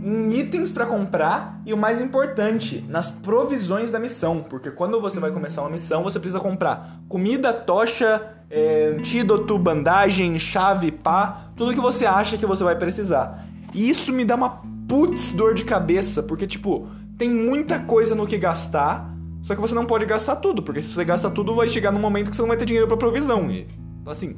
em 0.04 0.34
itens 0.34 0.72
para 0.72 0.86
comprar 0.86 1.62
e 1.64 1.74
o 1.74 1.78
mais 1.78 2.02
importante, 2.02 2.84
nas 2.90 3.12
provisões 3.12 3.92
da 3.92 4.00
missão, 4.00 4.44
porque 4.50 4.72
quando 4.72 5.00
você 5.00 5.20
vai 5.20 5.32
começar 5.32 5.62
uma 5.62 5.70
missão, 5.70 6.02
você 6.02 6.20
precisa 6.20 6.40
comprar 6.40 7.00
comida, 7.08 7.54
tocha, 7.54 8.22
é, 8.50 8.96
antídoto, 8.98 9.58
bandagem, 9.60 10.40
chave, 10.40 10.92
pá, 10.92 11.52
tudo 11.56 11.74
que 11.74 11.80
você 11.80 12.06
acha 12.06 12.38
que 12.38 12.46
você 12.46 12.64
vai 12.64 12.76
precisar. 12.76 13.46
E 13.74 13.90
isso 13.90 14.12
me 14.12 14.26
dá 14.26 14.36
uma 14.36 14.62
putz 14.88 15.32
dor 15.32 15.54
de 15.54 15.64
cabeça, 15.64 16.24
porque 16.24 16.48
tipo, 16.48 16.88
tem 17.18 17.30
muita 17.30 17.80
coisa 17.80 18.16
no 18.16 18.26
que 18.26 18.38
gastar, 18.38 19.08
só 19.44 19.54
que 19.54 19.62
você 19.62 19.76
não 19.76 19.86
pode 19.86 20.06
gastar 20.08 20.38
tudo, 20.38 20.64
porque 20.64 20.82
se 20.82 20.94
você 20.94 21.06
gasta 21.06 21.30
tudo, 21.30 21.56
vai 21.56 21.70
chegar 21.70 21.92
num 21.92 22.00
momento 22.00 22.32
que 22.32 22.36
você 22.36 22.42
não 22.42 22.50
vai 22.50 22.58
ter 22.58 22.66
dinheiro 22.66 22.88
para 22.88 22.98
provisão. 22.98 23.52
E 23.52 23.68
assim, 24.06 24.36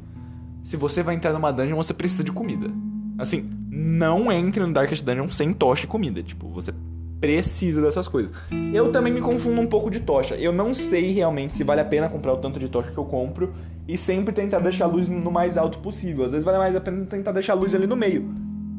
se 0.62 0.76
você 0.76 1.02
vai 1.02 1.14
entrar 1.14 1.32
numa 1.32 1.50
dungeon, 1.50 1.76
você 1.76 1.94
precisa 1.94 2.22
de 2.22 2.32
comida. 2.32 2.70
Assim, 3.18 3.48
não 3.74 4.30
entre 4.30 4.60
no 4.60 4.72
Darkest 4.72 5.04
Dungeon 5.04 5.28
sem 5.28 5.52
tocha 5.52 5.84
e 5.84 5.88
comida. 5.88 6.22
Tipo, 6.22 6.48
você 6.48 6.72
precisa 7.20 7.82
dessas 7.82 8.06
coisas. 8.06 8.30
Eu 8.72 8.92
também 8.92 9.12
me 9.12 9.20
confundo 9.20 9.60
um 9.60 9.66
pouco 9.66 9.90
de 9.90 10.00
tocha. 10.00 10.36
Eu 10.36 10.52
não 10.52 10.72
sei 10.72 11.12
realmente 11.12 11.52
se 11.52 11.64
vale 11.64 11.80
a 11.80 11.84
pena 11.84 12.08
comprar 12.08 12.32
o 12.34 12.36
tanto 12.36 12.58
de 12.58 12.68
tocha 12.68 12.92
que 12.92 12.98
eu 12.98 13.04
compro 13.04 13.52
e 13.88 13.98
sempre 13.98 14.32
tentar 14.32 14.60
deixar 14.60 14.84
a 14.84 14.88
luz 14.88 15.08
no 15.08 15.30
mais 15.30 15.58
alto 15.58 15.78
possível. 15.78 16.24
Às 16.24 16.30
vezes 16.32 16.44
vale 16.44 16.58
mais 16.58 16.76
a 16.76 16.80
pena 16.80 17.04
tentar 17.06 17.32
deixar 17.32 17.54
a 17.54 17.56
luz 17.56 17.74
ali 17.74 17.86
no 17.86 17.96
meio. 17.96 18.32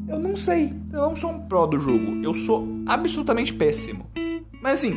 Eu 0.08 0.18
não 0.18 0.36
sei. 0.36 0.72
Eu 0.92 1.02
não 1.02 1.16
sou 1.16 1.30
um 1.30 1.40
pró 1.40 1.66
do 1.66 1.78
jogo. 1.78 2.22
Eu 2.22 2.32
sou 2.32 2.66
absolutamente 2.86 3.52
péssimo. 3.52 4.06
Mas 4.62 4.74
assim, 4.74 4.94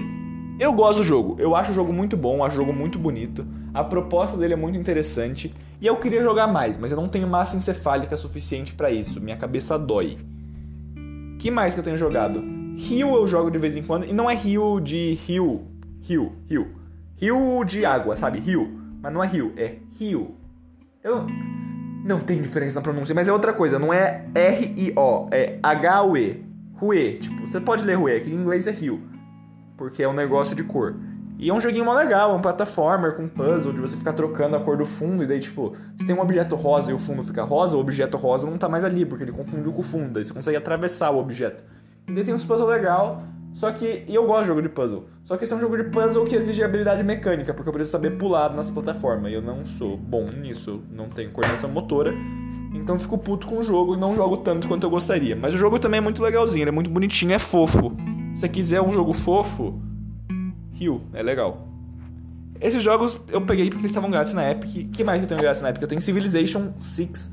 eu 0.59 0.71
gosto 0.71 0.99
do 0.99 1.03
jogo. 1.03 1.35
Eu 1.39 1.55
acho 1.55 1.71
o 1.71 1.75
jogo 1.75 1.91
muito 1.91 2.15
bom, 2.15 2.43
acho 2.43 2.55
o 2.55 2.59
jogo 2.59 2.71
muito 2.71 2.97
bonito. 2.97 3.45
A 3.73 3.83
proposta 3.83 4.37
dele 4.37 4.53
é 4.53 4.57
muito 4.57 4.77
interessante. 4.77 5.53
E 5.81 5.87
eu 5.87 5.95
queria 5.97 6.21
jogar 6.21 6.47
mais, 6.47 6.77
mas 6.77 6.91
eu 6.91 6.97
não 6.97 7.07
tenho 7.07 7.27
massa 7.27 7.55
encefálica 7.55 8.17
suficiente 8.17 8.73
para 8.73 8.91
isso. 8.91 9.21
Minha 9.21 9.37
cabeça 9.37 9.77
dói. 9.77 10.17
Que 11.39 11.49
mais 11.49 11.73
que 11.73 11.79
eu 11.79 11.83
tenho 11.83 11.97
jogado? 11.97 12.43
Rio 12.75 13.15
eu 13.15 13.27
jogo 13.27 13.49
de 13.49 13.57
vez 13.57 13.75
em 13.75 13.83
quando. 13.83 14.05
E 14.05 14.13
não 14.13 14.29
é 14.29 14.35
rio 14.35 14.79
de 14.79 15.13
rio. 15.25 15.65
Rio, 16.01 16.33
rio. 16.45 16.67
Rio 17.15 17.63
de 17.63 17.85
água, 17.85 18.17
sabe? 18.17 18.39
Rio. 18.39 18.69
Mas 19.01 19.13
não 19.13 19.23
é 19.23 19.27
rio, 19.27 19.53
é 19.55 19.75
rio. 19.97 20.35
Eu. 21.03 21.25
Não 22.03 22.19
tem 22.19 22.41
diferença 22.41 22.75
na 22.75 22.81
pronúncia, 22.81 23.15
mas 23.15 23.27
é 23.27 23.33
outra 23.33 23.53
coisa. 23.53 23.79
Não 23.79 23.93
é 23.93 24.25
R-I-O, 24.33 25.27
é 25.31 25.59
H-U-E. 25.61 26.45
Rue. 26.73 27.19
Tipo, 27.19 27.47
você 27.47 27.59
pode 27.59 27.83
ler 27.83 27.95
Rue, 27.95 28.19
que 28.21 28.29
em 28.29 28.35
inglês 28.35 28.67
é 28.67 28.71
rio 28.71 29.09
porque 29.79 30.03
é 30.03 30.09
um 30.09 30.13
negócio 30.13 30.53
de 30.53 30.61
cor. 30.61 30.93
E 31.39 31.49
é 31.49 31.53
um 31.53 31.61
joguinho 31.61 31.85
mó 31.85 31.93
legal, 31.93 32.31
é 32.31 32.33
um 32.35 32.41
plataformer 32.41 33.15
com 33.15 33.25
puzzle, 33.29 33.71
de 33.71 33.79
você 33.79 33.95
ficar 33.95 34.11
trocando 34.11 34.57
a 34.57 34.59
cor 34.59 34.75
do 34.75 34.85
fundo, 34.85 35.23
e 35.23 35.25
daí, 35.25 35.39
tipo, 35.39 35.73
se 35.97 36.05
tem 36.05 36.13
um 36.13 36.19
objeto 36.19 36.53
rosa 36.53 36.91
e 36.91 36.93
o 36.93 36.97
fundo 36.97 37.23
fica 37.23 37.43
rosa, 37.43 37.77
o 37.77 37.79
objeto 37.79 38.17
rosa 38.17 38.45
não 38.45 38.57
tá 38.57 38.67
mais 38.67 38.83
ali, 38.83 39.05
porque 39.05 39.23
ele 39.23 39.31
confundiu 39.31 39.71
com 39.71 39.79
o 39.79 39.83
fundo, 39.83 40.09
daí 40.09 40.25
você 40.25 40.33
consegue 40.33 40.57
atravessar 40.57 41.11
o 41.11 41.17
objeto. 41.17 41.63
E 42.09 42.11
daí 42.11 42.25
tem 42.25 42.33
uns 42.33 42.43
puzzles 42.43 42.69
legal, 42.69 43.23
só 43.53 43.71
que. 43.71 44.03
E 44.07 44.13
eu 44.13 44.25
gosto 44.25 44.41
de 44.41 44.47
jogo 44.47 44.61
de 44.61 44.69
puzzle. 44.69 45.05
Só 45.23 45.37
que 45.37 45.43
esse 45.43 45.53
é 45.53 45.55
um 45.55 45.59
jogo 45.59 45.77
de 45.77 45.85
puzzle 45.85 46.25
que 46.25 46.35
exige 46.35 46.63
habilidade 46.63 47.03
mecânica, 47.03 47.53
porque 47.53 47.69
eu 47.69 47.73
preciso 47.73 47.91
saber 47.91 48.17
pular 48.17 48.53
nas 48.53 48.69
plataformas. 48.69 49.31
E 49.31 49.35
eu 49.35 49.41
não 49.41 49.65
sou 49.65 49.95
bom 49.95 50.29
nisso, 50.31 50.81
não 50.91 51.07
tenho 51.07 51.31
coordenação 51.31 51.69
motora. 51.69 52.13
Então 52.73 52.99
fico 52.99 53.17
puto 53.17 53.47
com 53.47 53.59
o 53.59 53.63
jogo 53.63 53.95
e 53.95 53.97
não 53.97 54.15
jogo 54.15 54.37
tanto 54.37 54.67
quanto 54.67 54.83
eu 54.83 54.89
gostaria. 54.89 55.35
Mas 55.35 55.53
o 55.53 55.57
jogo 55.57 55.79
também 55.79 55.99
é 55.99 56.01
muito 56.01 56.21
legalzinho, 56.21 56.63
ele 56.63 56.69
é 56.69 56.73
muito 56.73 56.89
bonitinho, 56.89 57.31
é 57.31 57.39
fofo. 57.39 57.95
Se 58.33 58.41
você 58.41 58.49
quiser 58.49 58.81
um 58.81 58.91
jogo 58.91 59.13
fofo, 59.13 59.79
Rio, 60.79 61.01
é 61.13 61.21
legal. 61.21 61.67
Esses 62.61 62.81
jogos 62.81 63.19
eu 63.29 63.41
peguei 63.41 63.65
porque 63.65 63.81
eles 63.81 63.91
estavam 63.91 64.09
grátis 64.09 64.33
na 64.33 64.49
Epic. 64.49 64.89
que 64.91 65.03
mais 65.03 65.21
eu 65.21 65.27
tenho 65.27 65.41
grátis 65.41 65.61
na 65.61 65.69
Epic? 65.69 65.81
Eu 65.81 65.87
tenho 65.89 66.01
Civilization 66.01 66.71
6. 66.77 67.29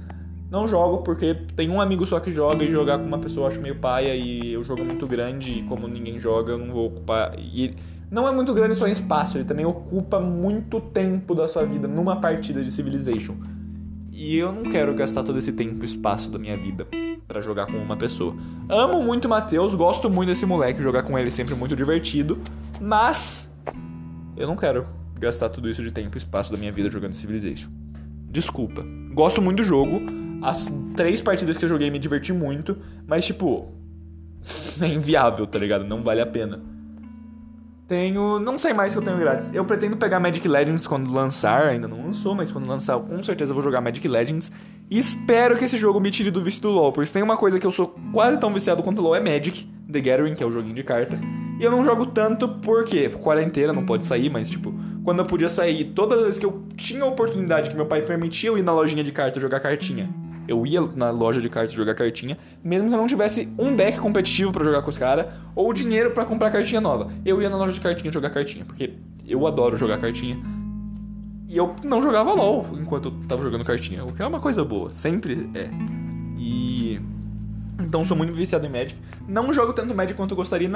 Não 0.50 0.66
jogo 0.66 0.98
porque 0.98 1.34
tem 1.54 1.70
um 1.70 1.80
amigo 1.80 2.04
só 2.06 2.18
que 2.18 2.32
joga 2.32 2.64
e 2.64 2.70
jogar 2.70 2.98
com 2.98 3.04
uma 3.04 3.18
pessoa 3.18 3.46
eu 3.46 3.52
acho 3.52 3.60
meio 3.60 3.76
paia 3.76 4.16
e 4.16 4.56
o 4.56 4.64
jogo 4.64 4.82
é 4.82 4.84
muito 4.84 5.06
grande 5.06 5.52
e 5.52 5.62
como 5.62 5.86
ninguém 5.86 6.18
joga 6.18 6.52
eu 6.52 6.58
não 6.58 6.72
vou 6.72 6.86
ocupar. 6.86 7.38
E 7.38 7.74
não 8.10 8.28
é 8.28 8.32
muito 8.32 8.52
grande 8.52 8.74
só 8.74 8.86
em 8.88 8.92
espaço, 8.92 9.36
ele 9.38 9.44
também 9.44 9.64
ocupa 9.64 10.18
muito 10.18 10.80
tempo 10.80 11.34
da 11.34 11.46
sua 11.46 11.64
vida 11.64 11.86
numa 11.86 12.16
partida 12.16 12.62
de 12.62 12.72
Civilization. 12.72 13.36
E 14.12 14.36
eu 14.36 14.50
não 14.50 14.64
quero 14.64 14.94
gastar 14.94 15.22
todo 15.22 15.38
esse 15.38 15.52
tempo 15.52 15.82
e 15.82 15.84
espaço 15.84 16.30
da 16.30 16.38
minha 16.38 16.56
vida 16.56 16.86
para 17.26 17.40
jogar 17.40 17.66
com 17.66 17.76
uma 17.76 17.96
pessoa. 17.96 18.34
Amo 18.68 19.02
muito 19.02 19.24
o 19.24 19.28
Matheus, 19.28 19.74
gosto 19.74 20.08
muito 20.08 20.28
desse 20.28 20.46
moleque, 20.46 20.80
jogar 20.80 21.02
com 21.02 21.18
ele 21.18 21.28
é 21.28 21.30
sempre 21.30 21.54
muito 21.54 21.74
divertido, 21.74 22.38
mas 22.80 23.48
eu 24.36 24.46
não 24.46 24.56
quero 24.56 24.84
gastar 25.18 25.48
tudo 25.48 25.68
isso 25.68 25.82
de 25.82 25.92
tempo 25.92 26.16
e 26.16 26.18
espaço 26.18 26.52
da 26.52 26.58
minha 26.58 26.72
vida 26.72 26.90
jogando 26.90 27.14
Civilization. 27.14 27.70
Desculpa. 28.30 28.84
Gosto 29.12 29.40
muito 29.40 29.58
do 29.58 29.64
jogo. 29.64 30.02
As 30.42 30.70
três 30.94 31.20
partidas 31.20 31.56
que 31.56 31.64
eu 31.64 31.68
joguei 31.68 31.90
me 31.90 31.98
diverti 31.98 32.32
muito, 32.32 32.76
mas 33.06 33.24
tipo, 33.24 33.72
é 34.80 34.86
inviável, 34.86 35.46
tá 35.46 35.58
ligado? 35.58 35.84
Não 35.84 36.02
vale 36.02 36.20
a 36.20 36.26
pena. 36.26 36.60
Tenho. 37.88 38.40
Não 38.40 38.58
sei 38.58 38.74
mais 38.74 38.92
que 38.92 38.98
eu 38.98 39.02
tenho 39.02 39.16
grátis. 39.16 39.54
Eu 39.54 39.64
pretendo 39.64 39.96
pegar 39.96 40.18
Magic 40.18 40.46
Legends 40.46 40.86
quando 40.86 41.12
lançar. 41.12 41.68
Ainda 41.68 41.86
não 41.86 42.04
lançou, 42.04 42.34
mas 42.34 42.50
quando 42.50 42.66
lançar, 42.66 42.98
com 42.98 43.22
certeza 43.22 43.54
vou 43.54 43.62
jogar 43.62 43.80
Magic 43.80 44.06
Legends. 44.06 44.50
E 44.90 44.98
espero 44.98 45.56
que 45.56 45.64
esse 45.64 45.78
jogo 45.78 46.00
me 46.00 46.10
tire 46.10 46.30
do 46.30 46.42
vício 46.42 46.60
do 46.60 46.70
LoL. 46.70 46.92
Porque 46.92 47.06
se 47.06 47.12
tem 47.12 47.22
uma 47.22 47.36
coisa 47.36 47.60
que 47.60 47.66
eu 47.66 47.72
sou 47.72 47.94
quase 48.12 48.38
tão 48.38 48.52
viciado 48.52 48.82
quanto 48.82 48.98
o 48.98 49.02
LoL 49.02 49.14
é 49.14 49.20
Magic, 49.20 49.68
The 49.90 50.00
Gathering, 50.00 50.34
que 50.34 50.42
é 50.42 50.46
o 50.46 50.52
joguinho 50.52 50.74
de 50.74 50.82
carta. 50.82 51.16
E 51.58 51.64
eu 51.64 51.70
não 51.70 51.84
jogo 51.84 52.06
tanto 52.06 52.48
porque 52.48 53.08
quarentena, 53.08 53.72
não 53.72 53.84
pode 53.84 54.06
sair, 54.06 54.30
mas 54.30 54.50
tipo, 54.50 54.74
quando 55.02 55.20
eu 55.20 55.26
podia 55.26 55.48
sair, 55.48 55.84
todas 55.94 56.18
as 56.18 56.24
vezes 56.24 56.40
que 56.40 56.46
eu 56.46 56.64
tinha 56.76 57.02
a 57.02 57.06
oportunidade 57.06 57.70
que 57.70 57.76
meu 57.76 57.86
pai 57.86 58.02
permitia 58.02 58.50
eu 58.50 58.58
ir 58.58 58.62
na 58.62 58.72
lojinha 58.72 59.02
de 59.02 59.12
carta 59.12 59.40
jogar 59.40 59.60
cartinha 59.60 60.08
eu 60.48 60.66
ia 60.66 60.80
na 60.80 61.10
loja 61.10 61.40
de 61.40 61.48
cartas 61.48 61.72
jogar 61.72 61.94
cartinha, 61.94 62.38
mesmo 62.62 62.88
que 62.88 62.94
eu 62.94 62.98
não 62.98 63.06
tivesse 63.06 63.48
um 63.58 63.74
deck 63.74 63.98
competitivo 63.98 64.52
para 64.52 64.64
jogar 64.64 64.82
com 64.82 64.90
os 64.90 64.98
caras, 64.98 65.26
ou 65.54 65.72
dinheiro 65.72 66.12
para 66.12 66.24
comprar 66.24 66.50
cartinha 66.50 66.80
nova. 66.80 67.10
Eu 67.24 67.42
ia 67.42 67.50
na 67.50 67.56
loja 67.56 67.72
de 67.72 67.80
cartinha 67.80 68.12
jogar 68.12 68.30
cartinha, 68.30 68.64
porque 68.64 68.92
eu 69.26 69.46
adoro 69.46 69.76
jogar 69.76 69.98
cartinha. 69.98 70.38
E 71.48 71.56
eu 71.56 71.74
não 71.84 72.02
jogava 72.02 72.32
LOL 72.32 72.66
enquanto 72.74 73.06
eu 73.06 73.28
tava 73.28 73.42
jogando 73.42 73.64
cartinha, 73.64 74.04
o 74.04 74.12
que 74.12 74.22
é 74.22 74.26
uma 74.26 74.40
coisa 74.40 74.64
boa, 74.64 74.90
sempre 74.90 75.48
é. 75.54 75.68
E. 76.38 76.85
Então 77.80 78.04
sou 78.04 78.16
muito 78.16 78.32
viciado 78.32 78.66
em 78.66 78.70
Magic. 78.70 78.98
Não 79.28 79.52
jogo 79.52 79.72
tanto 79.72 79.94
Magic 79.94 80.14
quanto 80.14 80.32
eu 80.32 80.36
gostaria 80.36 80.70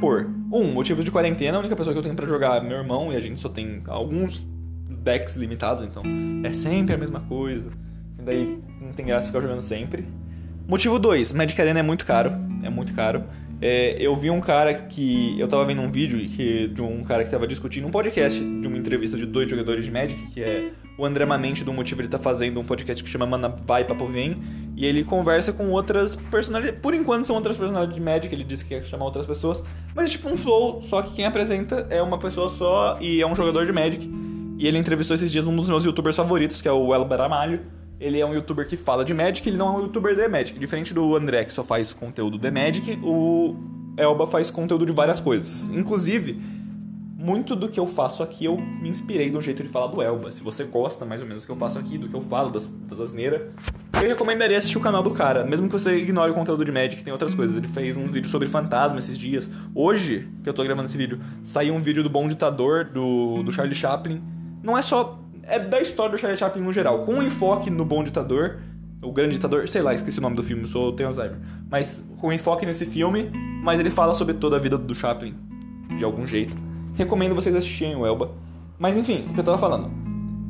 por. 0.00 0.28
Um, 0.52 0.72
motivo 0.72 1.02
de 1.04 1.10
quarentena, 1.10 1.58
a 1.58 1.60
única 1.60 1.76
pessoa 1.76 1.92
que 1.92 1.98
eu 1.98 2.02
tenho 2.02 2.14
para 2.14 2.26
jogar 2.26 2.62
é 2.62 2.66
meu 2.66 2.78
irmão, 2.78 3.12
e 3.12 3.16
a 3.16 3.20
gente 3.20 3.40
só 3.40 3.48
tem 3.48 3.82
alguns 3.86 4.46
decks 4.88 5.36
limitados, 5.36 5.84
então 5.84 6.02
é 6.44 6.52
sempre 6.52 6.94
a 6.94 6.98
mesma 6.98 7.20
coisa. 7.20 7.70
Daí 8.24 8.58
não 8.80 8.92
tem 8.92 9.04
graça 9.06 9.26
ficar 9.26 9.40
jogando 9.40 9.60
sempre. 9.60 10.06
Motivo 10.66 10.98
2, 10.98 11.32
Magic 11.32 11.60
Arena 11.60 11.80
é 11.80 11.82
muito 11.82 12.06
caro. 12.06 12.32
É 12.62 12.70
muito 12.70 12.94
caro. 12.94 13.24
É, 13.60 13.96
eu 13.98 14.16
vi 14.16 14.30
um 14.30 14.40
cara 14.40 14.74
que. 14.74 15.38
Eu 15.38 15.46
tava 15.46 15.64
vendo 15.64 15.82
um 15.82 15.90
vídeo 15.90 16.18
que, 16.28 16.68
de 16.68 16.82
um 16.82 17.02
cara 17.02 17.24
que 17.24 17.30
tava 17.30 17.46
discutindo 17.46 17.86
um 17.86 17.90
podcast 17.90 18.40
de 18.40 18.66
uma 18.66 18.76
entrevista 18.76 19.16
de 19.16 19.26
dois 19.26 19.48
jogadores 19.48 19.84
de 19.84 19.90
Magic, 19.90 20.20
que 20.32 20.42
é 20.42 20.72
o 20.96 21.04
André 21.04 21.24
Manente 21.24 21.64
do 21.64 21.72
Motivo, 21.72 22.00
ele 22.00 22.08
tá 22.08 22.18
fazendo 22.18 22.60
um 22.60 22.64
podcast 22.64 23.02
que 23.02 23.10
chama 23.10 23.26
Mana 23.26 23.48
Vai 23.48 23.84
Papo 23.84 24.06
Vem. 24.06 24.36
E 24.76 24.86
ele 24.86 25.04
conversa 25.04 25.52
com 25.52 25.70
outras 25.70 26.16
personalidades. 26.16 26.80
Por 26.80 26.94
enquanto 26.94 27.24
são 27.24 27.36
outras 27.36 27.56
personalidades 27.56 27.94
de 27.94 28.00
Magic, 28.00 28.34
ele 28.34 28.44
disse 28.44 28.64
que 28.64 28.74
quer 28.74 28.84
chamar 28.84 29.04
outras 29.04 29.26
pessoas. 29.26 29.62
Mas 29.94 30.06
é 30.06 30.08
tipo 30.10 30.28
um 30.28 30.36
flow, 30.36 30.82
só 30.82 31.02
que 31.02 31.12
quem 31.12 31.24
apresenta 31.24 31.86
é 31.90 32.02
uma 32.02 32.18
pessoa 32.18 32.50
só 32.50 32.98
e 33.00 33.22
é 33.22 33.26
um 33.26 33.36
jogador 33.36 33.66
de 33.66 33.72
Magic. 33.72 34.10
E 34.58 34.66
ele 34.66 34.78
entrevistou 34.78 35.14
esses 35.14 35.30
dias 35.30 35.46
um 35.46 35.54
dos 35.54 35.68
meus 35.68 35.84
youtubers 35.84 36.16
favoritos, 36.16 36.60
que 36.60 36.68
é 36.68 36.72
o 36.72 36.94
Elber 36.94 37.20
Amalho 37.20 37.60
ele 38.00 38.20
é 38.20 38.26
um 38.26 38.34
youtuber 38.34 38.68
que 38.68 38.76
fala 38.76 39.04
de 39.04 39.14
Magic, 39.14 39.48
ele 39.48 39.56
não 39.56 39.68
é 39.68 39.78
um 39.78 39.80
youtuber 39.82 40.14
de 40.14 40.28
Magic. 40.28 40.58
Diferente 40.58 40.92
do 40.92 41.16
André, 41.16 41.44
que 41.44 41.52
só 41.52 41.64
faz 41.64 41.92
conteúdo 41.92 42.38
de 42.38 42.50
Magic, 42.50 42.98
o 43.02 43.56
Elba 43.96 44.26
faz 44.26 44.50
conteúdo 44.50 44.84
de 44.84 44.92
várias 44.92 45.20
coisas. 45.20 45.68
Inclusive, 45.70 46.38
muito 47.24 47.56
do 47.56 47.70
que 47.70 47.80
eu 47.80 47.86
faço 47.86 48.22
aqui 48.22 48.44
eu 48.44 48.58
me 48.58 48.90
inspirei 48.90 49.30
no 49.30 49.40
jeito 49.40 49.62
de 49.62 49.68
falar 49.70 49.86
do 49.86 50.02
Elba. 50.02 50.30
Se 50.30 50.42
você 50.42 50.62
gosta 50.62 51.06
mais 51.06 51.22
ou 51.22 51.26
menos 51.26 51.42
do 51.42 51.46
que 51.46 51.52
eu 51.52 51.56
faço 51.56 51.78
aqui, 51.78 51.96
do 51.96 52.06
que 52.06 52.14
eu 52.14 52.20
falo, 52.20 52.50
das, 52.50 52.66
das 52.66 53.00
asneiras, 53.00 53.50
eu 53.94 54.08
recomendaria 54.08 54.58
assistir 54.58 54.76
o 54.76 54.80
canal 54.82 55.02
do 55.02 55.10
cara. 55.10 55.42
Mesmo 55.42 55.66
que 55.66 55.72
você 55.72 55.96
ignore 55.96 56.32
o 56.32 56.34
conteúdo 56.34 56.62
de 56.62 56.70
Magic, 56.70 57.02
tem 57.02 57.10
outras 57.10 57.34
coisas. 57.34 57.56
Ele 57.56 57.66
fez 57.66 57.96
um 57.96 58.06
vídeo 58.08 58.28
sobre 58.28 58.46
fantasma 58.46 58.98
esses 58.98 59.16
dias. 59.16 59.48
Hoje, 59.74 60.28
que 60.42 60.48
eu 60.50 60.52
tô 60.52 60.62
gravando 60.62 60.86
esse 60.86 60.98
vídeo, 60.98 61.18
saiu 61.42 61.72
um 61.72 61.80
vídeo 61.80 62.02
do 62.02 62.10
Bom 62.10 62.28
Ditador, 62.28 62.84
do, 62.84 63.42
do 63.42 63.50
Charlie 63.50 63.74
Chaplin. 63.74 64.22
Não 64.62 64.76
é 64.76 64.82
só 64.82 65.18
é 65.44 65.58
da 65.58 65.80
história 65.80 66.12
do 66.12 66.18
Charlie 66.18 66.38
Chaplin 66.38 66.62
no 66.62 66.74
geral, 66.74 67.06
com 67.06 67.14
um 67.14 67.22
enfoque 67.22 67.70
no 67.70 67.84
bom 67.84 68.04
ditador, 68.04 68.60
o 69.02 69.12
grande 69.12 69.34
ditador, 69.34 69.68
sei 69.68 69.82
lá, 69.82 69.94
esqueci 69.94 70.18
o 70.18 70.22
nome 70.22 70.36
do 70.36 70.42
filme, 70.42 70.66
sou 70.66 70.92
tenho 70.92 71.10
Alzheimer, 71.10 71.38
mas 71.70 72.02
com 72.18 72.32
enfoque 72.32 72.64
nesse 72.64 72.86
filme, 72.86 73.30
mas 73.62 73.78
ele 73.78 73.90
fala 73.90 74.14
sobre 74.14 74.34
toda 74.34 74.56
a 74.56 74.58
vida 74.58 74.78
do 74.78 74.94
Chaplin 74.94 75.34
de 75.98 76.02
algum 76.02 76.26
jeito. 76.26 76.56
Recomendo 76.94 77.34
vocês 77.34 77.54
assistirem 77.54 77.96
o 77.96 78.06
Elba. 78.06 78.30
Mas 78.78 78.96
enfim, 78.96 79.26
o 79.30 79.34
que 79.34 79.40
eu 79.40 79.44
tava 79.44 79.58
falando. 79.58 79.90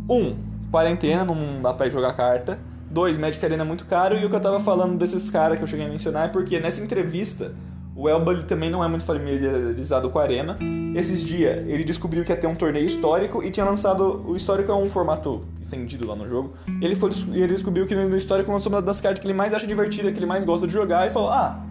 Um, 0.08 0.36
quarentena, 0.70 1.24
não 1.24 1.62
dá 1.62 1.72
pra 1.72 1.88
jogar 1.88 2.14
carta. 2.14 2.58
Dois, 2.90 3.18
Magic 3.18 3.44
Arena 3.44 3.62
é 3.62 3.66
muito 3.66 3.86
caro. 3.86 4.16
E 4.16 4.24
o 4.24 4.30
que 4.30 4.36
eu 4.36 4.40
tava 4.40 4.60
falando 4.60 4.96
desses 4.96 5.30
caras 5.30 5.58
que 5.58 5.64
eu 5.64 5.68
cheguei 5.68 5.86
a 5.86 5.88
mencionar 5.88 6.26
é 6.26 6.28
porque 6.28 6.60
nessa 6.60 6.82
entrevista 6.82 7.54
o 7.96 8.08
Elba 8.08 8.34
também 8.42 8.68
não 8.68 8.82
é 8.82 8.88
muito 8.88 9.04
familiarizado 9.04 10.10
com 10.10 10.18
a 10.18 10.22
Arena. 10.22 10.58
Esses 10.96 11.22
dias 11.22 11.64
ele 11.68 11.84
descobriu 11.84 12.24
que 12.24 12.32
ia 12.32 12.36
ter 12.36 12.46
um 12.46 12.54
torneio 12.54 12.86
histórico 12.86 13.42
e 13.42 13.50
tinha 13.50 13.64
lançado. 13.64 14.24
O 14.26 14.34
histórico 14.34 14.72
é 14.72 14.74
um 14.74 14.90
formato 14.90 15.42
estendido 15.60 16.06
lá 16.06 16.16
no 16.16 16.28
jogo. 16.28 16.54
Ele, 16.80 16.94
foi, 16.96 17.10
ele 17.32 17.48
descobriu 17.48 17.86
que 17.86 17.94
no 17.94 18.16
histórico 18.16 18.50
lançou 18.50 18.70
uma 18.70 18.82
das 18.82 19.00
cartas 19.00 19.20
que 19.20 19.26
ele 19.26 19.34
mais 19.34 19.54
acha 19.54 19.66
divertida, 19.66 20.10
que 20.10 20.18
ele 20.18 20.26
mais 20.26 20.44
gosta 20.44 20.66
de 20.66 20.72
jogar, 20.72 21.06
e 21.06 21.10
falou: 21.10 21.30
Ah, 21.30 21.64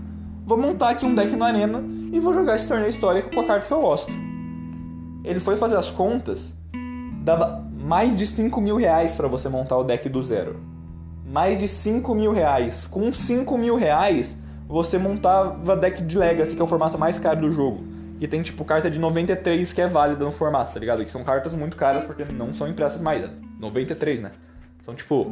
vou 0.46 0.58
montar 0.58 0.92
aqui 0.92 1.06
um 1.06 1.14
deck 1.14 1.36
na 1.36 1.48
Arena 1.48 1.84
e 2.12 2.20
vou 2.20 2.34
jogar 2.34 2.56
esse 2.56 2.68
torneio 2.68 2.90
histórico 2.90 3.30
com 3.30 3.42
a 3.42 3.46
carta 3.46 3.68
que 3.68 3.74
eu 3.74 3.82
gosto. 3.82 4.33
Ele 5.24 5.40
foi 5.40 5.56
fazer 5.56 5.78
as 5.78 5.90
contas, 5.90 6.54
dava 7.24 7.64
mais 7.80 8.18
de 8.18 8.28
5 8.28 8.60
mil 8.60 8.76
reais 8.76 9.16
pra 9.16 9.28
você 9.28 9.48
montar 9.48 9.78
o 9.78 9.84
deck 9.84 10.08
do 10.10 10.22
zero. 10.22 10.58
Mais 11.26 11.58
de 11.58 11.68
5 11.68 12.14
mil 12.14 12.32
reais. 12.32 12.88
Com 12.88 13.14
5 13.14 13.58
mil 13.58 13.76
reais 13.76 14.36
você 14.68 14.98
montava 14.98 15.76
deck 15.76 16.02
de 16.02 16.18
Legacy, 16.18 16.56
que 16.56 16.62
é 16.62 16.64
o 16.64 16.68
formato 16.68 16.98
mais 16.98 17.20
caro 17.20 17.42
do 17.42 17.52
jogo. 17.52 17.84
Que 18.18 18.28
tem, 18.28 18.42
tipo, 18.42 18.64
carta 18.64 18.90
de 18.90 19.00
93 19.00 19.72
que 19.74 19.82
é 19.82 19.88
válida 19.88 20.24
no 20.24 20.32
formato, 20.32 20.74
tá 20.74 20.80
ligado? 20.80 21.04
Que 21.04 21.12
são 21.12 21.24
cartas 21.24 21.54
muito 21.54 21.76
caras 21.76 22.04
porque 22.04 22.24
não 22.34 22.54
são 22.54 22.68
impressas 22.68 23.02
mais. 23.02 23.30
93, 23.60 24.22
né? 24.22 24.32
São, 24.84 24.96
tipo, 24.96 25.32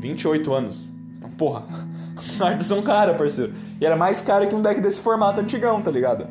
28 0.00 0.52
anos. 0.52 0.88
Então, 1.18 1.30
porra, 1.30 1.64
as 2.16 2.32
cartas 2.32 2.66
são 2.66 2.82
caras, 2.82 3.16
parceiro. 3.16 3.52
E 3.80 3.86
era 3.86 3.96
mais 3.96 4.20
caro 4.20 4.46
que 4.48 4.54
um 4.54 4.62
deck 4.62 4.80
desse 4.80 5.00
formato 5.00 5.40
antigão, 5.40 5.80
tá 5.80 5.90
ligado? 5.90 6.26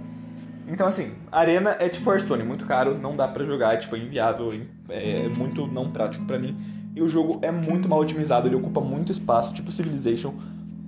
Então, 0.69 0.87
assim, 0.87 1.11
Arena 1.31 1.75
é 1.79 1.89
tipo 1.89 2.09
Hearthstone, 2.09 2.43
muito 2.43 2.65
caro, 2.65 2.97
não 2.97 3.15
dá 3.15 3.27
para 3.27 3.43
jogar, 3.43 3.73
é, 3.73 3.77
tipo, 3.77 3.97
inviável, 3.97 4.53
é, 4.87 5.25
é 5.25 5.29
muito 5.29 5.65
não 5.67 5.91
prático 5.91 6.25
para 6.25 6.37
mim. 6.37 6.55
E 6.95 7.01
o 7.01 7.09
jogo 7.09 7.39
é 7.41 7.51
muito 7.51 7.89
mal 7.89 7.99
otimizado, 7.99 8.47
ele 8.47 8.55
ocupa 8.55 8.79
muito 8.79 9.11
espaço, 9.11 9.53
tipo 9.53 9.71
Civilization 9.71 10.33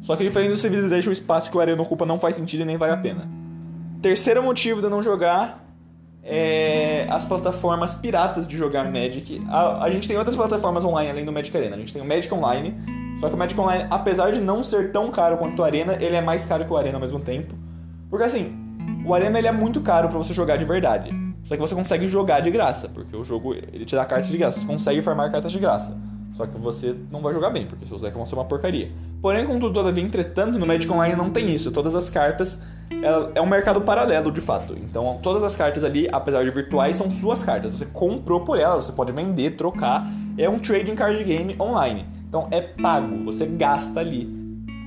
só 0.02 0.16
que 0.16 0.24
diferente 0.24 0.52
do 0.52 0.58
Civilization, 0.58 1.10
o 1.10 1.14
espaço 1.14 1.52
que 1.52 1.58
o 1.58 1.60
Arena 1.60 1.82
ocupa 1.82 2.06
não 2.06 2.20
faz 2.20 2.36
sentido 2.36 2.62
e 2.62 2.66
nem 2.66 2.78
vale 2.78 2.94
a 2.94 2.98
pena. 2.98 3.30
Terceiro 4.02 4.42
motivo 4.42 4.80
de 4.80 4.88
eu 4.88 4.90
não 4.90 5.04
jogar 5.04 5.64
é 6.24 7.08
as 7.10 7.26
plataformas 7.26 7.94
piratas 7.94 8.48
de 8.48 8.58
jogar 8.58 8.92
Magic. 8.92 9.42
A, 9.48 9.84
a 9.84 9.90
gente 9.92 10.08
tem 10.08 10.18
outras 10.18 10.36
plataformas 10.36 10.84
online 10.84 11.12
além 11.12 11.26
do 11.26 11.32
Magic 11.32 11.56
Arena. 11.56 11.76
A 11.76 11.80
gente 11.80 11.94
tem 11.94 12.02
o 12.02 12.06
Magic 12.06 12.34
Online, 12.34 12.76
só 13.20 13.30
que 13.30 13.36
o 13.36 13.38
Magic 13.38 13.60
Online, 13.60 13.88
apesar 13.92 14.32
de 14.32 14.42
não 14.42 14.64
ser 14.64 14.92
tão 14.92 15.12
caro 15.12 15.38
quanto 15.38 15.60
o 15.60 15.64
Arena, 15.64 15.96
ele 16.00 16.16
é 16.16 16.22
mais 16.22 16.46
caro 16.46 16.66
que 16.66 16.74
o 16.74 16.78
Arena 16.78 16.96
ao 16.96 17.02
mesmo 17.02 17.20
tempo. 17.20 17.54
Porque 18.10 18.26
assim, 18.26 18.61
o 19.06 19.14
Arena 19.14 19.38
ele 19.38 19.48
é 19.48 19.52
muito 19.52 19.82
caro 19.82 20.10
para 20.10 20.18
você 20.18 20.34
jogar 20.34 20.58
de 20.58 20.66
verdade. 20.66 21.10
Só 21.46 21.56
que 21.56 21.62
você 21.62 21.76
consegue 21.76 22.08
jogar 22.08 22.40
de 22.40 22.50
graça, 22.50 22.88
porque 22.88 23.16
o 23.16 23.24
jogo 23.24 23.54
ele 23.54 23.86
te 23.86 23.96
dá 23.96 24.06
cartas 24.06 24.30
de 24.30 24.38
graça. 24.38 24.60
Você 24.60 24.66
consegue 24.68 25.02
farmar 25.02 25.32
cartas 25.32 25.52
de 25.52 25.60
graça. 25.60 25.98
Só 26.34 26.46
que 26.46 26.58
você 26.58 26.96
não 27.12 27.22
vai 27.22 27.34
jogar 27.34 27.50
bem, 27.50 27.66
porque 27.66 27.86
seus 27.86 28.02
decks 28.02 28.18
vão 28.18 28.26
ser 28.26 28.36
uma 28.36 28.46
porcaria. 28.46 28.92
Porém, 29.22 29.46
contudo, 29.46 29.74
todavia, 29.74 30.04
entretanto, 30.04 30.58
no 30.58 30.66
Magic 30.66 30.92
Online 30.92 31.16
não 31.16 31.30
tem 31.30 31.54
isso. 31.54 31.72
Todas 31.72 31.94
as 31.94 32.10
cartas 32.10 32.60
é, 32.90 33.40
é 33.40 33.42
um 33.42 33.46
mercado 33.46 33.82
paralelo, 33.82 34.32
de 34.32 34.42
fato. 34.42 34.76
Então, 34.78 35.20
todas 35.22 35.44
as 35.44 35.56
cartas 35.56 35.84
ali, 35.84 36.08
apesar 36.12 36.44
de 36.44 36.50
virtuais, 36.50 36.96
são 36.96 37.12
suas 37.12 37.44
cartas. 37.44 37.74
Você 37.74 37.86
comprou 37.86 38.42
por 38.42 38.58
elas, 38.58 38.86
você 38.86 38.92
pode 38.92 39.12
vender, 39.12 39.56
trocar. 39.56 40.08
É 40.38 40.50
um 40.50 40.58
trading 40.58 40.96
card 40.96 41.24
game 41.24 41.56
online. 41.60 42.06
Então, 42.28 42.48
é 42.50 42.62
pago, 42.62 43.26
você 43.26 43.46
gasta 43.46 44.00
ali. 44.00 44.24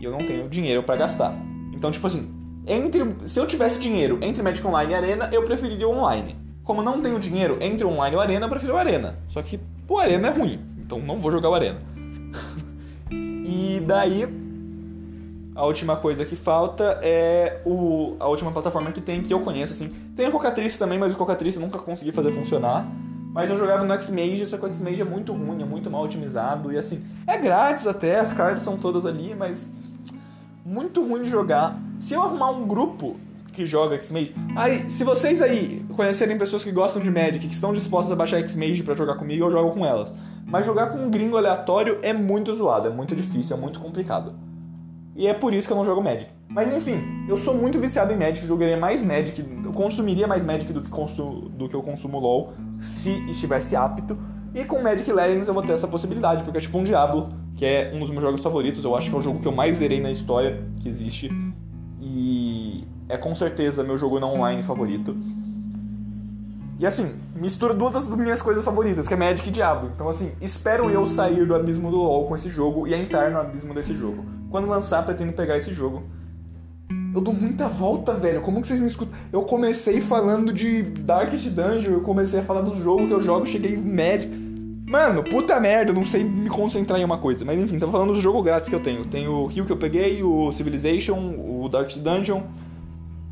E 0.00 0.04
eu 0.04 0.11
não 0.11 0.25
tenho 0.26 0.49
dinheiro 0.49 0.83
para 0.83 0.97
gastar. 0.97 1.35
Então, 1.73 1.90
tipo 1.90 2.06
assim, 2.06 2.28
entre, 2.66 3.14
se 3.26 3.38
eu 3.38 3.47
tivesse 3.47 3.78
dinheiro 3.78 4.18
entre 4.23 4.42
Magic 4.42 4.66
Online 4.66 4.92
e 4.92 4.94
Arena, 4.94 5.28
eu 5.33 5.42
preferiria 5.42 5.87
o 5.87 5.92
online. 5.92 6.37
Como 6.62 6.83
não 6.83 7.00
tenho 7.02 7.18
dinheiro 7.18 7.59
entre 7.61 7.85
o 7.85 7.90
online 7.90 8.16
e 8.16 8.18
o 8.18 8.21
Arena, 8.21 8.47
eu 8.47 8.50
prefiro 8.50 8.75
o 8.75 8.76
Arena. 8.76 9.18
Só 9.28 9.42
que 9.42 9.61
o 9.88 9.99
Arena 9.99 10.28
é 10.28 10.30
ruim, 10.30 10.61
então 10.78 10.99
não 10.99 11.21
vou 11.21 11.30
jogar 11.30 11.50
o 11.50 11.54
Arena. 11.54 11.80
e 13.12 13.83
daí, 13.87 14.26
a 15.54 15.66
última 15.66 15.97
coisa 15.97 16.25
que 16.25 16.35
falta 16.35 16.99
é 17.02 17.61
o, 17.66 18.16
a 18.18 18.28
última 18.28 18.50
plataforma 18.50 18.90
que 18.92 19.00
tem, 19.00 19.23
que 19.23 19.33
eu 19.33 19.40
conheço, 19.40 19.75
assim. 19.75 19.88
Tem 20.16 20.26
a 20.26 20.30
Cocatrice 20.30 20.78
também, 20.78 20.99
mas 20.99 21.12
o 21.12 21.18
Cocatrice 21.18 21.59
nunca 21.59 21.78
consegui 21.78 22.12
fazer 22.12 22.33
funcionar. 22.33 22.87
Mas 23.35 23.50
eu 23.50 23.59
jogava 23.59 23.85
no 23.85 23.92
X-Mage, 23.92 24.47
só 24.47 24.56
que 24.56 24.64
o 24.64 24.68
X-Mage 24.68 25.02
é 25.02 25.04
muito 25.04 25.33
ruim, 25.33 25.61
é 25.61 25.64
muito 25.64 25.90
mal 25.90 26.04
otimizado. 26.04 26.73
E 26.73 26.78
assim, 26.78 27.04
é 27.26 27.37
grátis 27.37 27.87
até, 27.87 28.21
as 28.21 28.33
cards 28.33 28.62
são 28.62 28.78
todas 28.78 29.04
ali, 29.04 29.35
mas 29.35 29.66
muito 30.64 31.06
ruim 31.06 31.25
de 31.25 31.30
jogar. 31.30 31.78
Se 32.05 32.13
eu 32.13 32.21
arrumar 32.21 32.51
um 32.51 32.67
grupo 32.67 33.17
que 33.51 33.65
joga 33.65 33.95
X-Mage, 33.95 34.35
aí, 34.55 34.91
se 34.91 35.03
vocês 35.05 35.41
aí 35.41 35.83
conhecerem 35.97 36.37
pessoas 36.37 36.63
que 36.63 36.71
gostam 36.71 37.01
de 37.01 37.11
Magic, 37.11 37.39
que 37.39 37.55
estão 37.55 37.73
dispostas 37.73 38.13
a 38.13 38.15
baixar 38.15 38.41
X-Mage 38.41 38.83
pra 38.83 38.95
jogar 38.95 39.15
comigo, 39.15 39.43
eu 39.43 39.51
jogo 39.51 39.71
com 39.71 39.87
elas. 39.87 40.13
Mas 40.45 40.67
jogar 40.67 40.91
com 40.91 40.99
um 40.99 41.09
gringo 41.09 41.39
aleatório 41.39 41.97
é 42.03 42.13
muito 42.13 42.55
zoado, 42.55 42.89
é 42.89 42.91
muito 42.91 43.17
difícil, 43.17 43.57
é 43.57 43.59
muito 43.59 43.81
complicado. 43.81 44.35
E 45.17 45.27
é 45.27 45.33
por 45.33 45.55
isso 45.55 45.67
que 45.67 45.73
eu 45.73 45.79
não 45.79 45.85
jogo 45.87 46.03
Magic. 46.03 46.27
Mas 46.47 46.71
enfim, 46.77 47.01
eu 47.27 47.39
sou 47.39 47.55
muito 47.55 47.81
viciado 47.81 48.13
em 48.13 48.19
Magic, 48.19 48.47
jogaria 48.47 48.77
mais 48.77 49.03
Magic, 49.03 49.43
eu 49.65 49.73
consumiria 49.73 50.27
mais 50.27 50.45
Magic 50.45 50.71
do 50.75 50.83
que, 50.83 50.91
consumo, 50.91 51.49
do 51.49 51.71
que 51.71 51.75
eu 51.75 51.83
consumo 51.83 52.19
LoL 52.19 52.53
se 52.83 53.13
estivesse 53.31 53.75
apto. 53.75 54.15
E 54.55 54.63
com 54.67 54.83
Magic 54.83 55.11
Legends 55.11 55.49
eu 55.49 55.55
vou 55.55 55.63
ter 55.63 55.73
essa 55.73 55.89
possibilidade, 55.89 56.45
porque 56.45 56.59
é 56.59 56.61
tipo 56.61 56.77
um 56.77 56.85
Diablo, 56.85 57.31
que 57.57 57.65
é 57.65 57.91
um 57.95 58.01
dos 58.01 58.11
meus 58.11 58.23
jogos 58.23 58.43
favoritos, 58.43 58.85
eu 58.85 58.95
acho 58.95 59.09
que 59.09 59.17
é 59.17 59.19
o 59.19 59.23
jogo 59.23 59.41
que 59.41 59.49
eu 59.49 59.53
mais 59.53 59.79
zerei 59.79 60.03
na 60.03 60.11
história 60.11 60.63
que 60.83 60.87
existe. 60.87 61.31
E 62.16 62.85
é 63.09 63.16
com 63.16 63.35
certeza 63.35 63.83
meu 63.83 63.99
jogo 63.99 64.21
não 64.21 64.35
online 64.35 64.62
favorito. 64.62 65.16
E 66.78 66.87
assim, 66.87 67.12
mistura 67.35 67.75
duas 67.75 67.92
das 67.92 68.09
minhas 68.09 68.40
coisas 68.40 68.64
favoritas, 68.64 69.09
que 69.09 69.14
é 69.14 69.16
Magic 69.16 69.49
e 69.49 69.52
Diablo. 69.52 69.90
Então 69.92 70.09
assim, 70.09 70.33
espero 70.40 70.88
eu 70.88 71.04
sair 71.06 71.44
do 71.44 71.54
abismo 71.54 71.90
do 71.90 71.97
LoL 71.97 72.26
com 72.26 72.37
esse 72.37 72.49
jogo 72.49 72.87
e 72.87 72.94
entrar 72.94 73.30
no 73.33 73.40
abismo 73.40 73.75
desse 73.75 73.94
jogo. 73.94 74.25
Quando 74.49 74.68
lançar, 74.68 75.04
pretendo 75.04 75.33
pegar 75.33 75.56
esse 75.56 75.75
jogo. 75.75 76.04
Eu 77.12 77.21
dou 77.21 77.35
muita 77.35 77.68
volta, 77.68 78.12
velho. 78.14 78.42
Como 78.42 78.61
que 78.61 78.68
vocês 78.68 78.80
me 78.80 78.87
escutam? 78.87 79.18
Eu 79.33 79.42
comecei 79.42 80.00
falando 80.00 80.52
de 80.52 80.83
Darkest 80.83 81.49
Dungeon, 81.49 81.94
eu 81.94 82.00
comecei 82.00 82.40
a 82.40 82.44
falar 82.44 82.61
do 82.61 82.75
jogo 82.80 83.09
que 83.09 83.12
eu 83.12 83.23
jogo, 83.23 83.47
cheguei 83.47 83.75
em 83.75 83.78
Magic. 83.78 84.44
Mano, 84.87 85.25
puta 85.25 85.59
merda, 85.59 85.91
eu 85.91 85.95
não 85.95 86.05
sei 86.05 86.23
me 86.23 86.49
concentrar 86.49 87.00
em 87.00 87.05
uma 87.05 87.19
coisa. 87.19 87.45
Mas 87.45 87.59
enfim, 87.59 87.79
tava 87.79 87.91
falando 87.91 88.12
do 88.12 88.21
jogo 88.21 88.43
grátis 88.43 88.69
que 88.69 88.75
eu 88.75 88.81
tenho. 88.81 89.05
Tem 89.05 89.26
o 89.26 89.47
Rio 89.47 89.64
que 89.64 89.73
eu 89.73 89.76
peguei, 89.76 90.23
o 90.23 90.53
Civilization, 90.53 91.35
o 91.38 91.69
Darkest 91.71 92.00
Dungeon, 92.00 92.43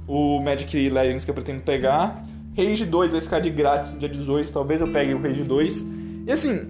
o 0.07 0.41
Magic 0.41 0.89
Legends 0.89 1.25
que 1.25 1.31
eu 1.31 1.35
pretendo 1.35 1.61
pegar. 1.61 2.25
Rage 2.57 2.85
2 2.85 3.13
vai 3.13 3.21
ficar 3.21 3.41
de 3.41 3.51
grátis 3.51 3.99
dia 3.99 4.09
18, 4.09 4.53
talvez 4.53 4.81
eu 4.81 4.89
pegue 4.89 5.15
o 5.15 5.21
Rage 5.21 5.43
2. 5.43 5.85
E 6.27 6.33
assim, 6.33 6.69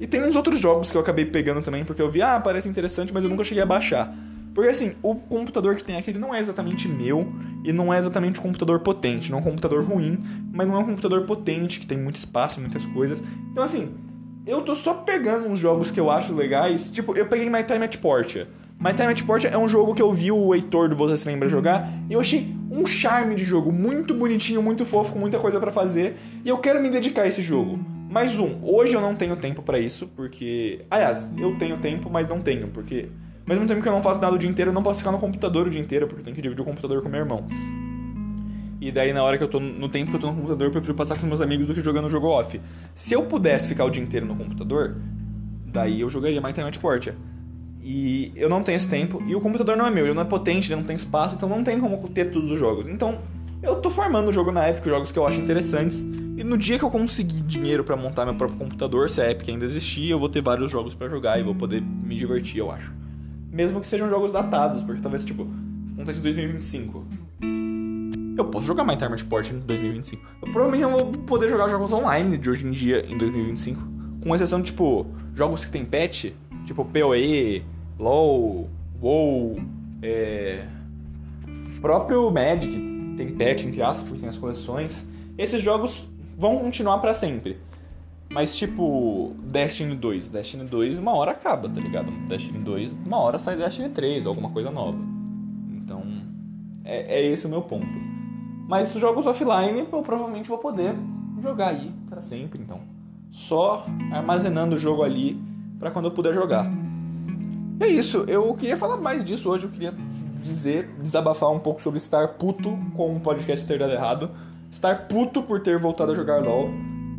e 0.00 0.06
tem 0.06 0.20
uns 0.20 0.34
outros 0.34 0.58
jogos 0.60 0.90
que 0.90 0.96
eu 0.96 1.00
acabei 1.00 1.24
pegando 1.24 1.62
também, 1.62 1.84
porque 1.84 2.02
eu 2.02 2.10
vi, 2.10 2.22
ah, 2.22 2.40
parece 2.40 2.68
interessante, 2.68 3.12
mas 3.12 3.22
eu 3.22 3.30
nunca 3.30 3.44
cheguei 3.44 3.62
a 3.62 3.66
baixar. 3.66 4.12
Porque 4.54 4.68
assim, 4.68 4.92
o 5.02 5.14
computador 5.14 5.76
que 5.76 5.84
tem 5.84 5.96
aqui 5.96 6.10
ele 6.10 6.18
não 6.18 6.34
é 6.34 6.40
exatamente 6.40 6.86
meu 6.88 7.32
e 7.64 7.72
não 7.72 7.92
é 7.92 7.98
exatamente 7.98 8.38
um 8.38 8.42
computador 8.42 8.80
potente, 8.80 9.30
não 9.30 9.38
é 9.38 9.40
um 9.40 9.44
computador 9.44 9.82
ruim, 9.84 10.18
mas 10.52 10.68
não 10.68 10.76
é 10.76 10.78
um 10.78 10.84
computador 10.84 11.24
potente 11.24 11.80
que 11.80 11.86
tem 11.86 11.96
muito 11.96 12.16
espaço, 12.16 12.60
muitas 12.60 12.84
coisas. 12.86 13.22
Então 13.50 13.64
assim, 13.64 13.94
eu 14.46 14.62
tô 14.62 14.74
só 14.74 14.94
pegando 14.94 15.48
uns 15.48 15.58
jogos 15.58 15.90
que 15.90 16.00
eu 16.00 16.10
acho 16.10 16.34
legais, 16.34 16.90
tipo, 16.90 17.16
eu 17.16 17.26
peguei 17.26 17.48
My 17.48 17.62
Time 17.62 17.84
at 17.84 17.96
Portia. 17.98 18.48
My 18.78 18.92
Time 18.92 19.12
at 19.12 19.22
Portia 19.22 19.50
é 19.50 19.56
um 19.56 19.68
jogo 19.68 19.94
que 19.94 20.02
eu 20.02 20.12
vi 20.12 20.32
o 20.32 20.54
Heitor 20.54 20.88
do 20.88 20.96
Você 20.96 21.16
Se 21.16 21.28
Lembra 21.28 21.48
jogar 21.48 21.88
e 22.10 22.12
eu 22.12 22.20
achei 22.20 22.54
um 22.70 22.84
charme 22.84 23.34
de 23.34 23.44
jogo, 23.44 23.70
muito 23.70 24.12
bonitinho, 24.12 24.62
muito 24.62 24.84
fofo, 24.84 25.12
com 25.12 25.18
muita 25.18 25.38
coisa 25.38 25.60
para 25.60 25.70
fazer, 25.70 26.16
e 26.44 26.48
eu 26.48 26.58
quero 26.58 26.82
me 26.82 26.90
dedicar 26.90 27.22
a 27.22 27.28
esse 27.28 27.42
jogo. 27.42 27.78
Mais 28.10 28.38
um, 28.38 28.58
hoje 28.62 28.94
eu 28.94 29.00
não 29.00 29.14
tenho 29.14 29.36
tempo 29.36 29.62
para 29.62 29.78
isso, 29.78 30.06
porque. 30.14 30.84
Aliás, 30.90 31.32
eu 31.38 31.56
tenho 31.56 31.78
tempo, 31.78 32.10
mas 32.10 32.28
não 32.28 32.40
tenho, 32.40 32.68
porque. 32.68 33.08
Mesmo 33.46 33.66
tempo 33.66 33.82
que 33.82 33.88
eu 33.88 33.92
não 33.92 34.02
faço 34.02 34.20
nada 34.20 34.34
o 34.34 34.38
dia 34.38 34.48
inteiro, 34.48 34.70
eu 34.70 34.74
não 34.74 34.82
posso 34.82 34.98
ficar 34.98 35.12
no 35.12 35.18
computador 35.18 35.66
o 35.66 35.70
dia 35.70 35.80
inteiro, 35.80 36.06
porque 36.06 36.20
eu 36.20 36.24
tenho 36.24 36.36
que 36.36 36.42
dividir 36.42 36.62
o 36.62 36.64
computador 36.64 37.02
com 37.02 37.08
meu 37.08 37.20
irmão. 37.20 37.46
E 38.82 38.90
daí, 38.90 39.12
na 39.12 39.22
hora 39.22 39.38
que 39.38 39.44
eu 39.44 39.48
tô. 39.48 39.60
No 39.60 39.88
tempo 39.88 40.10
que 40.10 40.16
eu 40.16 40.20
tô 40.20 40.26
no 40.26 40.34
computador, 40.34 40.66
eu 40.66 40.72
prefiro 40.72 40.92
passar 40.92 41.16
com 41.16 41.24
meus 41.24 41.40
amigos 41.40 41.68
do 41.68 41.72
que 41.72 41.80
jogando 41.80 42.08
jogo 42.08 42.26
off. 42.26 42.60
Se 42.92 43.14
eu 43.14 43.22
pudesse 43.22 43.68
ficar 43.68 43.84
o 43.84 43.90
dia 43.90 44.02
inteiro 44.02 44.26
no 44.26 44.34
computador, 44.34 44.96
daí 45.68 46.00
eu 46.00 46.10
jogaria 46.10 46.40
My 46.40 46.52
Time 46.52 46.66
at 46.66 46.78
Portia. 46.78 47.14
E 47.80 48.32
eu 48.34 48.48
não 48.48 48.60
tenho 48.60 48.74
esse 48.74 48.88
tempo. 48.88 49.22
E 49.24 49.36
o 49.36 49.40
computador 49.40 49.76
não 49.76 49.86
é 49.86 49.90
meu, 49.90 50.06
ele 50.06 50.14
não 50.14 50.22
é 50.22 50.24
potente, 50.24 50.72
ele 50.72 50.80
não 50.80 50.84
tem 50.84 50.96
espaço, 50.96 51.36
então 51.36 51.48
não 51.48 51.62
tem 51.62 51.78
como 51.78 51.96
ter 52.08 52.32
todos 52.32 52.50
os 52.50 52.58
jogos. 52.58 52.88
Então, 52.88 53.20
eu 53.62 53.76
tô 53.76 53.88
formando 53.88 54.30
o 54.30 54.32
jogo 54.32 54.50
na 54.50 54.68
Epic, 54.68 54.84
jogos 54.84 55.12
que 55.12 55.18
eu 55.20 55.24
acho 55.28 55.40
interessantes. 55.40 56.00
E 56.36 56.42
no 56.42 56.58
dia 56.58 56.76
que 56.76 56.84
eu 56.84 56.90
conseguir 56.90 57.42
dinheiro 57.42 57.84
para 57.84 57.96
montar 57.96 58.24
meu 58.24 58.34
próprio 58.34 58.58
computador, 58.58 59.08
se 59.08 59.20
a 59.20 59.30
Epic 59.30 59.48
ainda 59.48 59.64
existir, 59.64 60.10
eu 60.10 60.18
vou 60.18 60.28
ter 60.28 60.42
vários 60.42 60.72
jogos 60.72 60.92
para 60.92 61.08
jogar 61.08 61.38
e 61.38 61.44
vou 61.44 61.54
poder 61.54 61.80
me 61.80 62.16
divertir, 62.16 62.58
eu 62.58 62.68
acho. 62.68 62.92
Mesmo 63.48 63.80
que 63.80 63.86
sejam 63.86 64.10
jogos 64.10 64.32
datados, 64.32 64.82
porque 64.82 65.00
talvez, 65.00 65.24
tipo, 65.24 65.46
acontece 65.94 66.18
em 66.18 66.22
2025. 66.22 67.21
Eu 68.42 68.48
posso 68.48 68.66
jogar 68.66 68.84
My 68.84 68.96
Time 68.96 69.14
Sport 69.14 69.52
em 69.52 69.60
2025. 69.60 70.20
Eu 70.42 70.50
provavelmente 70.50 70.82
não 70.82 70.90
vou 70.90 71.22
poder 71.22 71.48
jogar 71.48 71.68
jogos 71.68 71.92
online 71.92 72.36
de 72.36 72.50
hoje 72.50 72.66
em 72.66 72.72
dia 72.72 73.06
em 73.08 73.16
2025. 73.16 73.80
Com 74.20 74.34
exceção 74.34 74.60
de, 74.60 74.66
tipo, 74.66 75.06
jogos 75.32 75.64
que 75.64 75.70
tem 75.70 75.84
patch, 75.84 76.32
tipo 76.66 76.84
PoE, 76.84 77.64
LoL, 78.00 78.68
WoW, 79.00 79.62
é... 80.02 80.66
próprio 81.80 82.28
Magic 82.32 83.14
tem 83.16 83.32
patch, 83.32 83.64
entre 83.64 83.80
aspas, 83.80 84.06
porque 84.06 84.20
tem 84.20 84.28
as 84.28 84.38
coleções. 84.38 85.04
Esses 85.38 85.62
jogos 85.62 86.04
vão 86.36 86.58
continuar 86.58 86.98
para 86.98 87.14
sempre. 87.14 87.58
Mas 88.28 88.56
tipo, 88.56 89.36
Destiny 89.44 89.94
2. 89.94 90.30
Destiny 90.30 90.64
2 90.64 90.98
uma 90.98 91.14
hora 91.14 91.30
acaba, 91.30 91.68
tá 91.68 91.80
ligado? 91.80 92.10
Destiny 92.26 92.58
2, 92.58 92.92
uma 93.06 93.18
hora 93.18 93.38
sai 93.38 93.56
Destiny 93.56 93.90
3, 93.90 94.26
alguma 94.26 94.50
coisa 94.50 94.70
nova. 94.70 94.98
Então, 95.76 96.02
é, 96.84 97.20
é 97.20 97.26
esse 97.26 97.46
o 97.46 97.48
meu 97.48 97.62
ponto. 97.62 98.11
Mas 98.72 98.90
jogos 98.94 99.26
offline 99.26 99.86
eu 99.92 100.00
provavelmente 100.00 100.48
vou 100.48 100.56
poder 100.56 100.94
jogar 101.42 101.68
aí 101.68 101.92
para 102.08 102.22
sempre, 102.22 102.58
então. 102.58 102.80
Só 103.30 103.84
armazenando 104.10 104.76
o 104.76 104.78
jogo 104.78 105.02
ali 105.02 105.38
para 105.78 105.90
quando 105.90 106.06
eu 106.06 106.10
puder 106.10 106.32
jogar. 106.32 106.72
É 107.78 107.86
isso, 107.86 108.24
eu 108.26 108.54
queria 108.54 108.74
falar 108.78 108.96
mais 108.96 109.26
disso 109.26 109.50
hoje, 109.50 109.64
eu 109.64 109.70
queria 109.70 109.92
dizer, 110.42 110.88
desabafar 111.02 111.50
um 111.50 111.58
pouco 111.58 111.82
sobre 111.82 111.98
estar 111.98 112.26
puto 112.38 112.78
com 112.96 113.14
o 113.14 113.20
podcast 113.20 113.66
ter 113.66 113.78
dado 113.78 113.92
errado, 113.92 114.30
estar 114.70 115.06
puto 115.06 115.42
por 115.42 115.60
ter 115.60 115.78
voltado 115.78 116.12
a 116.12 116.14
jogar 116.14 116.42
LoL 116.42 116.70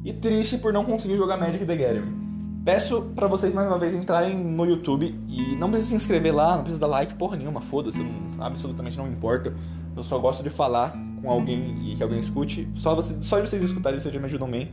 e 0.03 0.11
triste 0.11 0.57
por 0.57 0.73
não 0.73 0.83
conseguir 0.83 1.17
jogar 1.17 1.37
Magic 1.37 1.63
the 1.63 1.75
Gathering. 1.75 2.63
Peço 2.65 3.11
para 3.13 3.27
vocês 3.27 3.53
mais 3.53 3.67
uma 3.67 3.77
vez 3.77 3.93
entrarem 3.93 4.35
no 4.35 4.65
YouTube 4.65 5.15
e 5.27 5.55
não 5.55 5.69
precisa 5.69 5.91
se 5.91 5.95
inscrever 5.97 6.33
lá, 6.33 6.55
não 6.55 6.63
precisa 6.63 6.79
dar 6.79 6.87
like 6.87 7.13
porra 7.13 7.37
nenhuma, 7.37 7.61
foda-se, 7.61 8.03
absolutamente 8.39 8.97
não 8.97 9.07
importa. 9.07 9.53
Eu 9.95 10.01
só 10.01 10.17
gosto 10.17 10.41
de 10.41 10.49
falar 10.49 11.12
com 11.23 11.31
alguém 11.31 11.91
e 11.91 11.95
que 11.95 12.03
alguém 12.03 12.19
escute. 12.19 12.67
Só, 12.75 12.93
você, 12.93 13.15
só 13.21 13.39
de 13.39 13.49
vocês 13.49 13.63
escutarem 13.63 13.97
isso 13.97 14.11
já 14.11 14.19
me 14.19 14.25
ajudam 14.25 14.51
bem. 14.51 14.69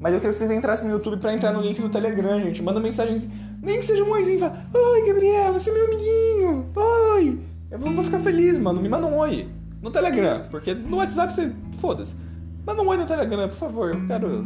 Mas 0.00 0.12
eu 0.12 0.20
quero 0.20 0.32
que 0.32 0.38
vocês 0.38 0.50
entrassem 0.50 0.88
no 0.88 0.94
YouTube 0.94 1.18
pra 1.18 1.32
entrar 1.32 1.52
no 1.52 1.62
link 1.62 1.80
do 1.80 1.88
Telegram, 1.88 2.38
gente. 2.42 2.60
Manda 2.62 2.80
mensagens, 2.80 3.28
nem 3.62 3.78
que 3.78 3.84
seja 3.84 4.02
um 4.02 4.10
oizinho, 4.10 4.40
fala, 4.40 4.66
Oi, 4.74 5.06
Gabriel, 5.06 5.52
você 5.52 5.70
é 5.70 5.72
meu 5.72 5.86
amiguinho, 5.86 6.66
oi. 7.14 7.40
Eu 7.70 7.78
vou, 7.78 7.94
vou 7.94 8.04
ficar 8.04 8.20
feliz, 8.20 8.58
mano, 8.58 8.82
me 8.82 8.88
manda 8.88 9.06
um 9.06 9.16
oi. 9.16 9.48
No 9.80 9.90
Telegram, 9.90 10.42
porque 10.50 10.74
no 10.74 10.96
WhatsApp 10.96 11.32
você, 11.32 11.52
foda-se. 11.78 12.14
Manda 12.66 12.82
um 12.82 12.88
oi 12.88 12.96
no 12.96 13.06
Telegram, 13.06 13.48
por 13.48 13.56
favor, 13.56 13.94
eu 13.94 14.06
quero 14.06 14.44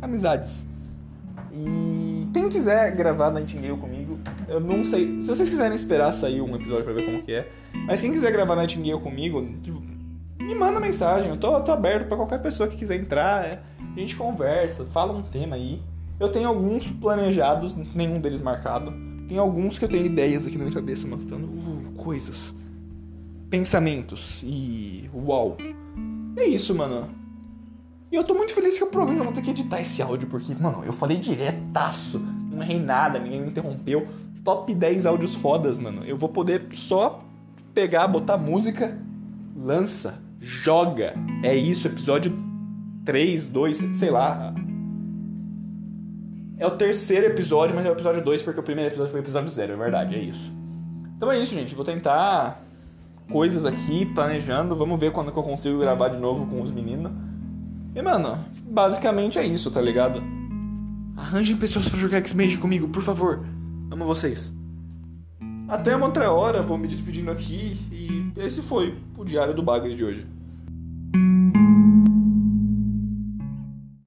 amizades. 0.00 0.64
E 1.52 2.26
quem 2.32 2.48
quiser 2.48 2.96
gravar 2.96 3.30
Nightingale 3.30 3.76
comigo, 3.76 4.18
eu 4.48 4.58
não 4.58 4.84
sei. 4.84 5.20
Se 5.20 5.28
vocês 5.28 5.48
quiserem 5.48 5.76
esperar 5.76 6.12
sair 6.12 6.40
um 6.40 6.56
episódio 6.56 6.84
pra 6.84 6.92
ver 6.92 7.04
como 7.04 7.22
que 7.22 7.32
é, 7.32 7.48
mas 7.86 8.00
quem 8.00 8.10
quiser 8.10 8.32
gravar 8.32 8.56
Nightingale 8.56 9.00
comigo, 9.00 9.46
me 10.44 10.54
manda 10.54 10.78
mensagem. 10.78 11.30
Eu 11.30 11.36
tô, 11.36 11.60
tô 11.60 11.72
aberto 11.72 12.08
para 12.08 12.16
qualquer 12.16 12.40
pessoa 12.40 12.68
que 12.68 12.76
quiser 12.76 12.96
entrar. 12.96 13.44
É, 13.44 13.62
a 13.96 13.98
gente 13.98 14.14
conversa, 14.16 14.84
fala 14.86 15.12
um 15.12 15.22
tema 15.22 15.56
aí. 15.56 15.82
Eu 16.18 16.30
tenho 16.30 16.48
alguns 16.48 16.86
planejados, 16.86 17.74
nenhum 17.94 18.20
deles 18.20 18.40
marcado. 18.40 18.92
Tem 19.26 19.38
alguns 19.38 19.78
que 19.78 19.84
eu 19.84 19.88
tenho 19.88 20.06
ideias 20.06 20.46
aqui 20.46 20.56
na 20.56 20.64
minha 20.64 20.74
cabeça, 20.74 21.06
matando 21.06 21.46
uh, 21.46 21.92
coisas, 21.96 22.54
pensamentos 23.48 24.42
e 24.44 25.08
uau. 25.14 25.56
É 26.36 26.44
isso, 26.44 26.74
mano. 26.74 27.08
E 28.12 28.16
eu 28.16 28.22
tô 28.22 28.34
muito 28.34 28.52
feliz 28.52 28.76
que 28.76 28.84
eu 28.84 28.88
provavelmente 28.88 29.24
vou 29.24 29.32
ter 29.32 29.42
que 29.42 29.50
editar 29.50 29.80
esse 29.80 30.00
áudio, 30.00 30.28
porque, 30.28 30.54
mano, 30.62 30.84
eu 30.84 30.92
falei 30.92 31.16
diretaço. 31.16 32.18
Não 32.52 32.62
errei 32.62 32.78
nada, 32.78 33.18
ninguém 33.18 33.40
me 33.40 33.48
interrompeu. 33.48 34.06
Top 34.44 34.72
10 34.72 35.06
áudios 35.06 35.34
fodas, 35.34 35.78
mano. 35.78 36.04
Eu 36.04 36.16
vou 36.16 36.28
poder 36.28 36.66
só 36.72 37.24
pegar, 37.72 38.06
botar 38.06 38.36
música 38.36 38.96
lança, 39.56 40.22
joga. 40.44 41.14
É 41.42 41.54
isso, 41.54 41.88
episódio 41.88 42.32
3, 43.04 43.48
2, 43.48 43.76
sei 43.94 44.10
lá. 44.10 44.54
É 46.56 46.66
o 46.66 46.70
terceiro 46.72 47.26
episódio, 47.26 47.74
mas 47.74 47.84
é 47.84 47.88
o 47.88 47.92
episódio 47.92 48.22
2, 48.22 48.42
porque 48.42 48.60
o 48.60 48.62
primeiro 48.62 48.90
episódio 48.90 49.10
foi 49.10 49.20
o 49.20 49.24
episódio 49.24 49.50
0, 49.50 49.72
é 49.72 49.76
verdade, 49.76 50.14
é 50.14 50.18
isso. 50.18 50.52
Então 51.16 51.30
é 51.30 51.38
isso, 51.38 51.54
gente. 51.54 51.74
Vou 51.74 51.84
tentar 51.84 52.62
coisas 53.30 53.64
aqui, 53.64 54.06
planejando. 54.06 54.76
Vamos 54.76 54.98
ver 54.98 55.12
quando 55.12 55.32
que 55.32 55.38
eu 55.38 55.42
consigo 55.42 55.78
gravar 55.78 56.08
de 56.08 56.18
novo 56.18 56.46
com 56.46 56.62
os 56.62 56.70
meninos. 56.70 57.10
E, 57.94 58.02
mano, 58.02 58.38
basicamente 58.64 59.38
é 59.38 59.46
isso, 59.46 59.70
tá 59.70 59.80
ligado? 59.80 60.22
Arranjem 61.16 61.56
pessoas 61.56 61.88
para 61.88 61.98
jogar 61.98 62.18
X-Mage 62.18 62.58
comigo, 62.58 62.88
por 62.88 63.02
favor. 63.02 63.44
Amo 63.90 64.04
vocês. 64.04 64.52
Até 65.68 65.94
uma 65.96 66.06
outra 66.06 66.30
hora, 66.30 66.62
vou 66.62 66.76
me 66.76 66.88
despedindo 66.88 67.30
aqui. 67.30 67.78
E 67.90 68.32
esse 68.40 68.60
foi 68.60 68.96
o 69.16 69.24
Diário 69.24 69.54
do 69.54 69.62
Bagre 69.62 69.94
de 69.94 70.04
hoje. 70.04 70.26